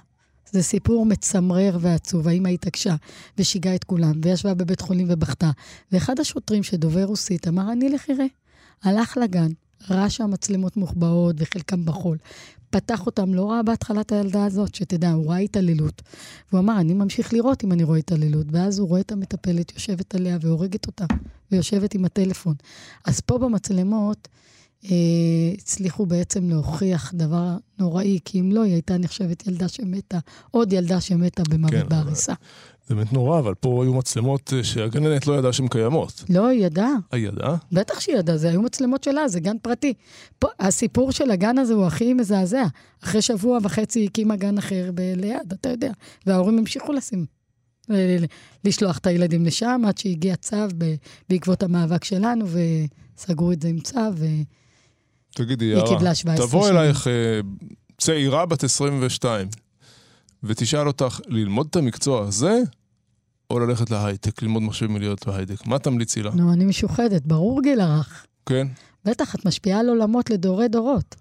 זה 0.53 0.62
סיפור 0.62 1.07
מצמרר 1.07 1.79
ועצוב. 1.81 2.29
האימא 2.29 2.49
התעקשה 2.49 2.94
ושיגעה 3.38 3.75
את 3.75 3.85
כולם, 3.85 4.12
וישבה 4.23 4.55
בבית 4.55 4.81
חולים 4.81 5.07
ובכתה. 5.11 5.51
ואחד 5.92 6.21
השוטרים 6.21 6.62
שדובר 6.62 7.05
רוסית 7.05 7.49
אמר, 7.49 7.73
אני 7.73 7.88
לך 7.88 8.11
אראה. 8.11 8.27
הלך 8.85 9.17
לגן, 9.17 9.49
ראה 9.91 10.11
שהמצלמות 10.11 10.77
מוחבאות 10.77 11.37
וחלקם 11.38 11.85
בחול. 11.85 12.19
פתח 12.71 13.07
אותם, 13.07 13.35
לא 13.35 13.51
ראה 13.51 13.62
בהתחלה 13.62 14.01
את 14.01 14.12
הילדה 14.12 14.45
הזאת, 14.45 14.75
שתדע, 14.75 15.11
הוא 15.11 15.31
ראה 15.31 15.38
התעללות. 15.38 16.03
והוא 16.53 16.61
אמר, 16.61 16.81
אני 16.81 16.95
ממשיך 16.95 17.33
לראות 17.33 17.64
אם 17.64 17.73
אני 17.73 17.85
רואה 17.85 17.99
התעללות. 17.99 18.47
ואז 18.51 18.79
הוא 18.79 18.88
רואה 18.88 19.01
את 19.01 19.12
המטפלת 19.12 19.73
יושבת 19.75 20.14
עליה 20.14 20.38
והורגת 20.41 20.87
אותה, 20.87 21.05
ויושבת 21.53 21.95
עם 21.95 22.05
הטלפון. 22.05 22.55
אז 23.05 23.21
פה 23.21 23.38
במצלמות 23.38 24.29
אה, 24.85 24.91
הצליחו 25.59 26.07
בעצם 26.07 26.49
להוכיח 26.49 27.12
דבר 27.14 27.57
נוראי, 27.79 28.19
כי 28.25 28.41
אם 28.41 28.53
לא, 28.53 28.62
היא 28.62 28.73
הייתה 28.73 28.99
נחשבת 28.99 29.47
ילדה 29.47 29.69
שמתה, 29.69 30.19
עוד 30.51 30.73
ילדה 30.73 31.01
שמתה 31.01 31.43
במוות 31.51 31.73
כן, 31.73 31.88
בעריסה. 31.88 32.33
זה 32.88 32.94
באמת 32.94 33.12
נורא, 33.12 33.38
אבל 33.38 33.55
פה 33.55 33.83
היו 33.85 33.94
מצלמות 33.94 34.53
אה, 34.57 34.64
שהגננת 34.64 35.27
לא 35.27 35.38
ידעה 35.38 35.53
שהן 35.53 35.68
קיימות. 35.68 36.24
לא, 36.31 36.46
היא 36.46 36.66
ידעה. 36.66 36.92
היא 37.12 37.29
ידעה? 37.29 37.57
בטח 37.72 38.01
שהיא 38.01 38.16
ידעה, 38.16 38.37
זה 38.37 38.48
היו 38.48 38.62
מצלמות 38.62 39.05
שלה, 39.05 39.29
זה 39.29 39.40
גן 39.40 39.59
פרטי. 39.62 39.94
פה, 40.38 40.48
הסיפור 40.61 41.12
של 41.12 41.31
הגן 41.31 41.59
הזה 41.59 41.74
הוא 41.74 41.87
הכי 41.87 42.14
מזעזע. 42.14 42.64
אחרי 43.05 43.22
שבוע 43.22 43.59
וחצי 43.62 44.07
הקימה 44.07 44.37
גן 44.37 44.59
אחר 44.59 44.90
ב- 44.94 45.12
ליד, 45.16 45.53
אתה 45.53 45.68
יודע. 45.68 45.92
וההורים 46.27 46.59
המשיכו 46.59 46.92
לשים, 46.92 47.27
לשלוח 48.64 48.98
את 48.98 49.07
הילדים 49.07 49.44
לשם, 49.44 49.83
עד 49.87 49.98
שהגיע 49.98 50.37
צו 50.37 50.57
ב- 50.79 50.94
בעקבות 51.29 51.62
המאבק 51.62 52.05
שלנו, 52.05 52.44
וסגרו 53.16 53.53
את 53.53 53.62
זה 53.62 53.68
עם 53.68 53.81
צו, 53.81 54.01
ו... 54.16 54.27
תגידי, 55.35 55.64
יערה, 55.64 55.88
קיבלה 55.88 56.14
17 56.14 56.46
תבוא. 56.46 56.68
אלייך 56.68 57.09
אה, 57.09 57.40
צעירה 57.98 58.46
בת 58.46 58.64
22, 58.64 59.48
ותשאל 60.42 60.87
אותך 60.87 61.20
ללמוד 61.27 61.66
את 61.70 61.77
המקצוע 61.77 62.27
הזה, 62.27 62.62
או 63.51 63.59
ללכת 63.59 63.91
להייטק, 63.91 64.43
ללמוד 64.43 64.63
מחשבים 64.63 64.95
ולהיות 64.95 65.27
בהייטק. 65.27 65.67
מה 65.67 65.79
תמליצי 65.79 66.23
לה? 66.23 66.31
נו, 66.35 66.53
אני 66.53 66.65
משוחדת, 66.65 67.23
ברור 67.27 67.63
גיל 67.63 67.81
הרך. 67.81 68.27
כן? 68.47 68.67
בטח, 69.05 69.35
את 69.35 69.45
משפיעה 69.47 69.81
על 69.81 69.89
עולמות 69.89 70.31
לדורי 70.31 70.69
דורות. 70.69 71.17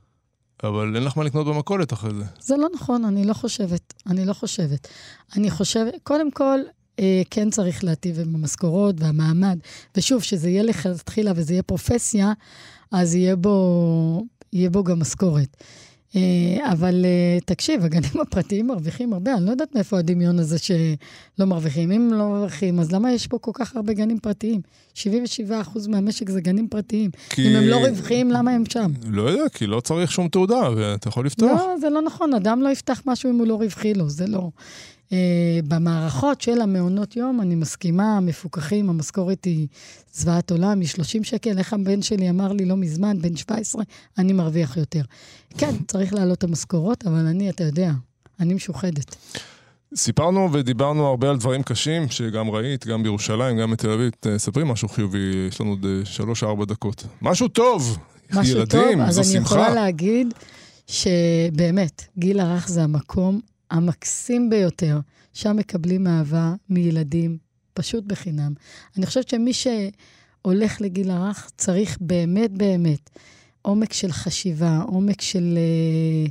אבל 0.63 0.96
אין 0.96 1.04
לך 1.04 1.18
מה 1.18 1.24
לקנות 1.24 1.48
במכולת 1.48 1.94
אחרי 1.94 2.13
זה. 2.13 2.24
זה 2.40 2.58
לא 2.58 2.68
נכון, 2.76 3.06
אני 3.06 3.26
לא 3.26 3.34
חושבת. 3.34 3.94
אני 4.08 4.26
לא 4.26 4.34
חושבת. 4.34 4.88
אני 5.36 5.52
חושבת, 5.52 5.94
קודם 6.04 6.32
כל, 6.32 6.60
אה, 7.00 7.22
כן 7.30 7.50
צריך 7.50 7.84
להטיב 7.84 8.20
עם 8.20 8.36
המשכורות 8.36 8.96
והמעמד. 9.00 9.60
ושוב, 9.98 10.24
שזה 10.24 10.50
יהיה 10.50 10.63
לכתחילה 10.63 11.32
וזה 11.36 11.54
יהיה 11.54 11.63
פרופסיה, 11.63 12.34
אז 12.92 13.16
יהיה 13.16 13.36
בו, 13.36 14.26
יהיה 14.54 14.70
בו 14.70 14.84
גם 14.84 15.00
משכורת. 15.00 15.58
אה, 16.17 16.71
אבל 16.71 17.06
אה, 17.06 17.39
תקשיב, 17.45 17.86
הגנים 17.86 18.21
הפרטיים 18.21 18.67
מרוויחים 18.67 19.13
הרבה, 19.13 19.34
אני 19.34 19.45
לא 19.45 19.51
יודעת 19.51 19.75
מאיפה 19.75 19.99
הדמיון 19.99 20.39
הזה 20.39 20.58
שלא 20.60 20.75
מרוויחים. 21.45 21.91
אם 21.91 22.13
לא 22.13 22.30
מרוויחים, 22.30 22.80
אז 22.80 22.91
למה 22.91 23.12
יש 23.13 23.27
פה 23.27 23.38
כל 23.38 23.51
כך 23.53 23.75
הרבה 23.75 23.93
גנים 23.93 24.19
פרטיים? 24.19 24.62
77% 24.95 24.99
מהמשק 25.88 26.30
זה 26.30 26.41
גנים 26.41 26.67
פרטיים. 26.67 27.12
כי- 27.30 27.47
אם 27.51 27.56
הם 27.56 27.63
לא 27.63 27.77
רווחיים, 27.77 28.32
למה 28.32 28.51
הם 28.51 28.63
שם? 28.69 28.91
לא 29.10 29.21
יודע, 29.21 29.49
כי 29.49 29.67
לא 29.67 29.80
צריך 29.80 30.12
שום 30.12 30.27
תעודה, 30.27 30.69
ואתה 30.75 31.08
יכול 31.10 31.25
לפתוח. 31.25 31.51
לא, 31.62 31.75
זה 31.82 31.89
לא 31.89 32.01
נכון, 32.01 32.34
אדם 32.34 32.62
לא 32.62 32.69
יפתח 32.69 33.01
משהו 33.06 33.30
אם 33.30 33.38
הוא 33.38 33.47
לא 33.47 33.56
רווחי 33.56 33.93
לו, 33.93 34.10
זה 34.10 34.27
לא. 34.27 34.49
Uh, 35.08 35.12
במערכות 35.67 36.41
של 36.41 36.62
המעונות 36.62 37.15
יום, 37.15 37.41
אני 37.41 37.56
מסכימה, 37.56 38.17
המפוקחים, 38.17 38.89
המשכורת 38.89 39.46
היא 39.46 39.67
זוועת 40.13 40.52
עולם, 40.52 40.80
היא 40.80 40.88
30 40.88 41.24
שקל. 41.24 41.58
איך 41.58 41.74
הבן 41.74 42.02
שלי 42.02 42.30
אמר 42.30 42.54
לי 42.54 42.65
לא 42.65 42.78
מזמן, 42.78 43.22
בן 43.22 43.36
17, 43.36 43.84
אני 44.17 44.34
מרוויח 44.34 44.78
יותר. 44.78 45.02
כן, 45.58 45.76
צריך 45.88 46.13
להעלות 46.13 46.38
את 46.38 46.43
המשכורות, 46.43 47.08
אבל 47.08 47.26
אני, 47.26 47.50
אתה 47.50 47.63
יודע, 47.63 47.91
אני 48.39 48.54
משוחדת. 48.54 49.15
סיפרנו 49.96 50.54
ודיברנו 50.54 51.08
הרבה 51.08 51.30
על 51.30 51.38
דברים 51.38 51.63
קשים, 51.63 52.10
שגם 52.10 52.50
ראית, 52.50 52.88
גם 52.88 53.04
בירושלים, 53.04 53.58
גם 53.58 53.72
בתל 53.72 53.89
אביב. 53.89 54.12
ספרי 54.38 54.63
משהו 54.63 54.88
חיובי, 54.88 55.48
יש 55.50 55.62
לנו 55.62 55.70
עוד 55.70 55.86
אה, 55.86 56.06
שלוש-ארבע 56.06 56.65
דקות. 56.65 57.04
משהו 57.22 57.48
טוב! 57.48 57.98
משהו 58.34 58.58
ילדים, 58.58 58.98
טוב, 58.98 59.08
אז 59.08 59.17
אני 59.17 59.26
שמחה. 59.26 59.39
יכולה 59.39 59.74
להגיד 59.74 60.34
שבאמת, 60.88 62.04
גיל 62.17 62.39
הרך 62.39 62.67
זה 62.67 62.84
המקום 62.84 63.39
המקסים 63.71 64.49
ביותר, 64.49 64.99
שם 65.34 65.56
מקבלים 65.56 66.08
אהבה 66.08 66.53
מילדים, 66.69 67.38
פשוט 67.73 68.03
בחינם. 68.03 68.53
אני 68.97 69.06
חושבת 69.06 69.30
שמי 69.30 69.51
שהולך 69.53 70.82
לגיל 70.82 71.12
הרך 71.12 71.51
צריך 71.58 71.97
באמת 72.01 72.51
באמת 72.51 73.10
עומק 73.62 73.93
של 73.93 74.12
חשיבה, 74.12 74.82
עומק 74.88 75.21
של 75.21 75.58
אה, 75.58 76.25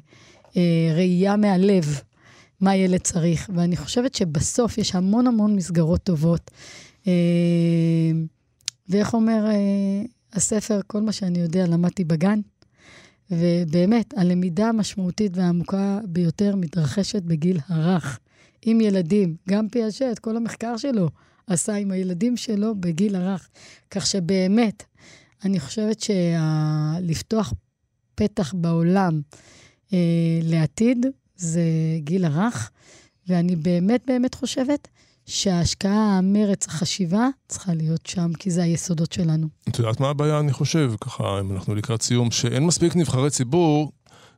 אה, 0.57 0.95
ראייה 0.95 1.37
מהלב, 1.37 2.01
מה 2.61 2.77
ילד 2.77 3.01
צריך. 3.01 3.51
ואני 3.55 3.77
חושבת 3.77 4.15
שבסוף 4.15 4.79
יש 4.79 4.95
המון 4.95 5.27
המון 5.27 5.57
מסגרות 5.57 6.03
טובות. 6.03 6.51
אה, 7.07 7.13
ואיך 8.89 9.15
אומר 9.15 9.47
אה, 9.47 10.03
הספר, 10.33 10.81
כל 10.87 11.01
מה 11.01 11.13
שאני 11.13 11.39
יודע 11.39 11.67
למדתי 11.67 12.05
בגן. 12.05 12.41
ובאמת, 13.31 14.15
הלמידה 14.19 14.69
המשמעותית 14.69 15.37
והעמוקה 15.37 16.01
ביותר 16.05 16.57
מתרחשת 16.57 17.23
בגיל 17.23 17.59
הרך. 17.69 18.19
עם 18.63 18.81
ילדים, 18.81 19.37
גם 19.49 19.69
פיאז'ט, 19.69 20.19
כל 20.21 20.37
המחקר 20.37 20.77
שלו 20.77 21.09
עשה 21.47 21.75
עם 21.75 21.91
הילדים 21.91 22.37
שלו 22.37 22.75
בגיל 22.81 23.17
הרך. 23.17 23.49
כך 23.91 24.07
שבאמת, 24.07 24.83
אני 25.45 25.61
חושבת 25.61 26.01
שלפתוח 26.01 27.53
פתח 28.15 28.55
בעולם 28.55 29.21
אה, 29.93 29.99
לעתיד 30.43 31.07
זה 31.37 31.63
גיל 31.99 32.25
הרך, 32.25 32.71
ואני 33.29 33.57
באמת 33.57 34.03
באמת 34.07 34.35
חושבת 34.35 34.89
שההשקעה, 35.27 36.19
המרץ, 36.19 36.67
החשיבה, 36.69 37.29
צריכה 37.49 37.75
להיות 37.75 38.07
שם, 38.07 38.31
כי 38.39 38.51
זה 38.51 38.63
היסודות 38.63 39.13
שלנו. 39.13 39.49
את 39.69 39.79
יודעת 39.79 40.01
מה 40.01 40.09
הבעיה, 40.09 40.39
אני 40.41 40.53
חושב, 40.53 40.93
ככה, 41.01 41.41
אם 41.41 41.53
אנחנו 41.53 41.75
לקראת 41.75 42.03
סיום, 42.03 42.31
שאין 42.31 42.67
מספיק 42.67 42.97
נבחרי 42.97 43.31
ציבור, 43.31 43.93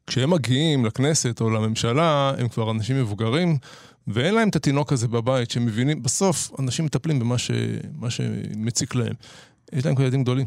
כשהם 0.07 0.31
מגיעים 0.31 0.85
לכנסת 0.85 1.40
או 1.40 1.51
לממשלה, 1.51 2.33
הם 2.38 2.48
כבר 2.48 2.70
אנשים 2.70 3.01
מבוגרים, 3.01 3.59
ואין 4.07 4.35
להם 4.35 4.48
את 4.48 4.57
התינוק 4.57 4.92
הזה 4.92 5.09
בבית, 5.09 5.51
שהם 5.51 5.66
מבינים, 5.66 6.03
בסוף 6.03 6.51
אנשים 6.59 6.85
מטפלים 6.85 7.18
במה 7.18 7.38
ש... 7.38 7.51
שמציק 8.09 8.94
להם. 8.94 9.14
יש 9.72 9.87
להם 9.87 9.94
כבר 9.94 10.05
ילדים 10.05 10.22
גדולים. 10.22 10.46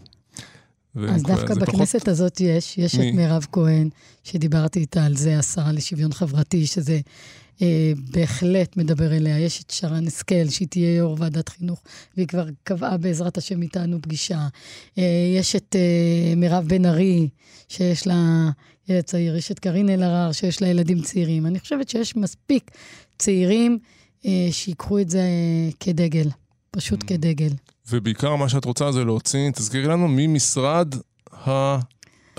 אז 0.95 1.23
כבר- 1.23 1.35
דווקא 1.35 1.53
בכנסת 1.53 1.95
פחות... 1.95 2.07
הזאת 2.07 2.41
יש, 2.41 2.77
יש 2.77 2.95
מי? 2.95 3.09
את 3.09 3.15
מירב 3.15 3.45
כהן, 3.51 3.89
שדיברתי 4.23 4.79
איתה 4.79 5.05
על 5.05 5.15
זה, 5.15 5.39
השרה 5.39 5.71
לשוויון 5.71 6.13
חברתי, 6.13 6.65
שזה 6.67 6.99
אה, 7.61 7.91
בהחלט 8.11 8.77
מדבר 8.77 9.13
אליה. 9.13 9.39
יש 9.39 9.61
את 9.61 9.69
שרן 9.69 10.07
השכל, 10.07 10.49
שהיא 10.49 10.67
תהיה 10.67 10.95
יו"ר 10.95 11.15
ועדת 11.19 11.49
חינוך, 11.49 11.81
והיא 12.17 12.27
כבר 12.27 12.45
קבעה 12.63 12.97
בעזרת 12.97 13.37
השם 13.37 13.61
איתנו 13.61 14.01
פגישה. 14.01 14.47
אה, 14.97 15.03
יש 15.37 15.55
את 15.55 15.75
אה, 15.75 16.35
מירב 16.35 16.67
בן 16.67 16.85
ארי, 16.85 17.29
שיש 17.67 18.07
לה 18.07 18.49
ילד 18.89 19.03
צעיר, 19.03 19.35
יש 19.35 19.51
את 19.51 19.59
קארין 19.59 19.89
אלהרר, 19.89 20.31
שיש 20.31 20.61
לה 20.61 20.67
ילדים 20.67 21.01
צעירים. 21.01 21.45
אני 21.45 21.59
חושבת 21.59 21.89
שיש 21.89 22.15
מספיק 22.15 22.71
צעירים 23.17 23.79
אה, 24.25 24.47
שיקחו 24.51 24.99
את 24.99 25.09
זה 25.09 25.19
אה, 25.19 25.69
כדגל, 25.79 26.27
פשוט 26.71 27.03
כדגל. 27.07 27.49
ובעיקר 27.89 28.35
מה 28.35 28.49
שאת 28.49 28.65
רוצה 28.65 28.91
זה 28.91 29.03
להוציא, 29.03 29.51
תזכירי 29.51 29.87
לנו, 29.87 30.07
ממשרד 30.09 30.95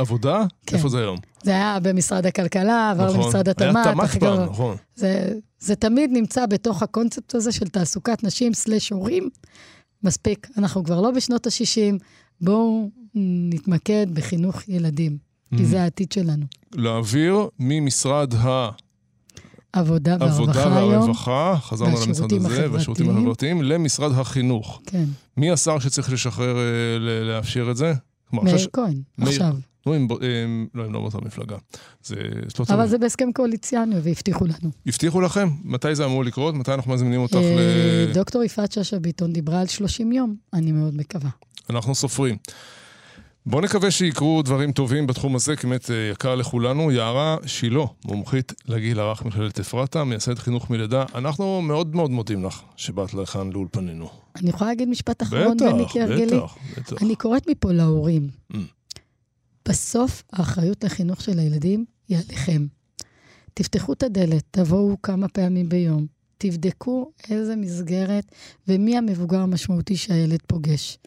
העבודה? 0.02 0.44
כן. 0.66 0.76
איפה 0.76 0.88
זה 0.88 0.98
היום? 0.98 1.18
זה 1.42 1.50
היה 1.50 1.78
במשרד 1.82 2.26
הכלכלה, 2.26 2.90
עבר 2.90 3.06
נכון. 3.06 3.20
למשרד 3.20 3.48
התמ"ת. 3.48 3.86
היה 3.86 3.94
תמ"ת 3.94 4.20
פעם, 4.20 4.50
נכון. 4.50 4.76
זה, 4.94 5.32
זה 5.58 5.74
תמיד 5.74 6.10
נמצא 6.12 6.46
בתוך 6.46 6.82
הקונספט 6.82 7.34
הזה 7.34 7.52
של 7.52 7.68
תעסוקת 7.68 8.24
נשים 8.24 8.54
סלש 8.54 8.90
הורים. 8.90 9.28
מספיק, 10.02 10.48
אנחנו 10.58 10.84
כבר 10.84 11.00
לא 11.00 11.10
בשנות 11.10 11.46
ה-60, 11.46 11.98
בואו 12.40 12.90
נתמקד 13.50 14.06
בחינוך 14.12 14.68
ילדים, 14.68 15.16
כי 15.56 15.64
זה 15.64 15.82
העתיד 15.82 16.12
שלנו. 16.12 16.44
להעביר 16.74 17.48
ממשרד 17.58 18.34
עבודה 18.34 18.70
העבודה 19.72 20.16
והרווחה 20.20 20.78
היום. 20.78 20.90
והרווחה, 20.90 21.56
חזרנו 21.60 21.96
למשרד 22.06 22.32
הזה, 22.32 22.72
והשירותים 22.72 23.10
החברתיים. 23.10 23.62
למשרד 23.62 24.18
החינוך. 24.18 24.80
כן, 24.86 25.04
מי 25.36 25.50
השר 25.50 25.78
שצריך 25.78 26.12
לשחרר, 26.12 26.56
אה, 26.56 26.98
לאפשר 26.98 27.68
את 27.70 27.76
זה? 27.76 27.92
מאיר 28.32 28.66
כהן, 28.72 29.02
עכשיו. 29.20 29.56
נו, 29.86 29.94
הם, 29.94 30.08
הם, 30.20 30.66
לא, 30.74 30.84
הם 30.84 30.92
לא 30.92 31.00
באותה 31.00 31.18
מפלגה. 31.22 31.56
זה 32.04 32.16
לא 32.58 32.64
אבל. 32.74 32.86
זה 32.86 32.98
בהסכם 32.98 33.32
קואליציוני, 33.32 33.96
והבטיחו 34.02 34.44
לנו. 34.44 34.70
הבטיחו 34.86 35.20
לכם? 35.20 35.48
מתי 35.64 35.94
זה 35.94 36.04
אמור 36.04 36.24
לקרות? 36.24 36.54
מתי 36.54 36.74
אנחנו 36.74 36.92
מזמינים 36.92 37.20
אותך 37.20 37.34
ל... 37.34 37.58
אה, 37.58 38.12
דוקטור 38.14 38.44
יפעת 38.44 38.72
שאשא 38.72 38.98
ביטון 38.98 39.32
דיברה 39.32 39.60
על 39.60 39.66
30 39.66 40.12
יום, 40.12 40.36
אני 40.52 40.72
מאוד 40.72 40.96
מקווה. 40.96 41.30
אנחנו 41.70 41.94
סופרים. 41.94 42.36
בואו 43.46 43.62
נקווה 43.62 43.90
שיקרו 43.90 44.42
דברים 44.42 44.72
טובים 44.72 45.06
בתחום 45.06 45.36
הזה, 45.36 45.56
כי 45.56 45.66
באמת 45.66 45.90
אה, 45.90 46.10
יקר 46.12 46.34
לכולנו. 46.34 46.90
יערה 46.90 47.36
שילה, 47.46 47.84
מומחית 48.04 48.52
לגיל 48.68 49.00
הרך 49.00 49.24
מכללת 49.24 49.60
אפרתה, 49.60 50.04
מייסדת 50.04 50.38
חינוך 50.38 50.70
מלידה. 50.70 51.04
אנחנו 51.14 51.62
מאוד 51.62 51.96
מאוד 51.96 52.10
מודים 52.10 52.44
לך 52.44 52.62
שבאת 52.76 53.14
לכאן 53.14 53.52
לאולפנינו. 53.52 54.08
אני 54.36 54.50
יכולה 54.50 54.70
להגיד 54.70 54.88
משפט 54.88 55.22
אחרון, 55.22 55.56
בטח, 55.56 55.66
בני, 55.72 55.84
כהרגלי? 55.88 56.26
בטח, 56.26 56.56
בטח. 56.78 57.02
אני 57.02 57.16
קוראת 57.16 57.48
מפה 57.48 57.72
להורים. 57.72 58.28
Mm. 58.52 58.56
בסוף, 59.68 60.22
האחריות 60.32 60.84
לחינוך 60.84 61.20
של 61.20 61.38
הילדים 61.38 61.84
היא 62.08 62.18
עליכם. 62.18 62.66
תפתחו 63.54 63.92
את 63.92 64.02
הדלת, 64.02 64.42
תבואו 64.50 65.02
כמה 65.02 65.28
פעמים 65.28 65.68
ביום, 65.68 66.06
תבדקו 66.38 67.10
איזה 67.30 67.56
מסגרת 67.56 68.32
ומי 68.68 68.98
המבוגר 68.98 69.40
המשמעותי 69.40 69.96
שהילד 69.96 70.38
פוגש. 70.46 70.98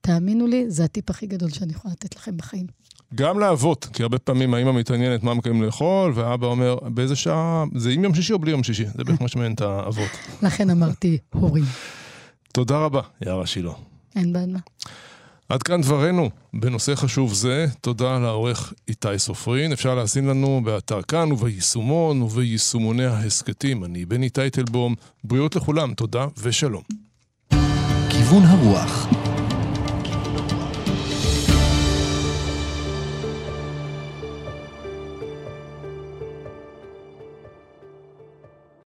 תאמינו 0.00 0.46
לי, 0.46 0.70
זה 0.70 0.84
הטיפ 0.84 1.10
הכי 1.10 1.26
גדול 1.26 1.50
שאני 1.50 1.72
יכולה 1.72 1.92
לתת 1.92 2.16
לכם 2.16 2.36
בחיים. 2.36 2.66
גם 3.14 3.38
לאבות, 3.38 3.84
כי 3.84 4.02
הרבה 4.02 4.18
פעמים 4.18 4.54
האמא 4.54 4.72
מתעניינת 4.72 5.22
מה 5.22 5.34
מקיימים 5.34 5.62
לאכול, 5.62 6.12
והאבא 6.14 6.46
אומר, 6.46 6.76
באיזה 6.94 7.16
שעה, 7.16 7.64
זה 7.74 7.90
עם 7.90 8.04
יום 8.04 8.14
שישי 8.14 8.32
או 8.32 8.38
בלי 8.38 8.50
יום 8.50 8.62
שישי? 8.62 8.84
זה 8.86 9.04
בערך 9.04 9.22
מה 9.22 9.28
שמעניין 9.28 9.54
את 9.54 9.60
האבות. 9.60 10.10
לכן 10.42 10.70
אמרתי 10.70 11.18
הורים. 11.34 11.64
תודה 12.52 12.78
רבה, 12.78 13.00
יערה 13.20 13.46
שילה. 13.46 13.72
אין 14.16 14.32
בעד 14.32 14.48
מה. 14.48 14.58
עד 15.48 15.62
כאן 15.62 15.80
דברנו 15.80 16.30
בנושא 16.54 16.94
חשוב 16.94 17.34
זה. 17.34 17.66
תודה 17.80 18.18
לעורך 18.18 18.72
איתי 18.88 19.18
סופרין. 19.18 19.72
אפשר 19.72 19.94
להאזין 19.94 20.26
לנו 20.26 20.60
באתר 20.64 21.02
כאן 21.02 21.32
וביישומון 21.32 22.22
וביישומוני 22.22 23.04
ההסכתים. 23.04 23.84
אני 23.84 24.04
בני 24.04 24.30
טייטלבום. 24.30 24.94
בריאות 25.24 25.56
לכולם, 25.56 25.94
תודה 25.94 26.26
ושלום. 26.42 26.82
כיוון 28.10 28.42
הרוח 28.42 29.23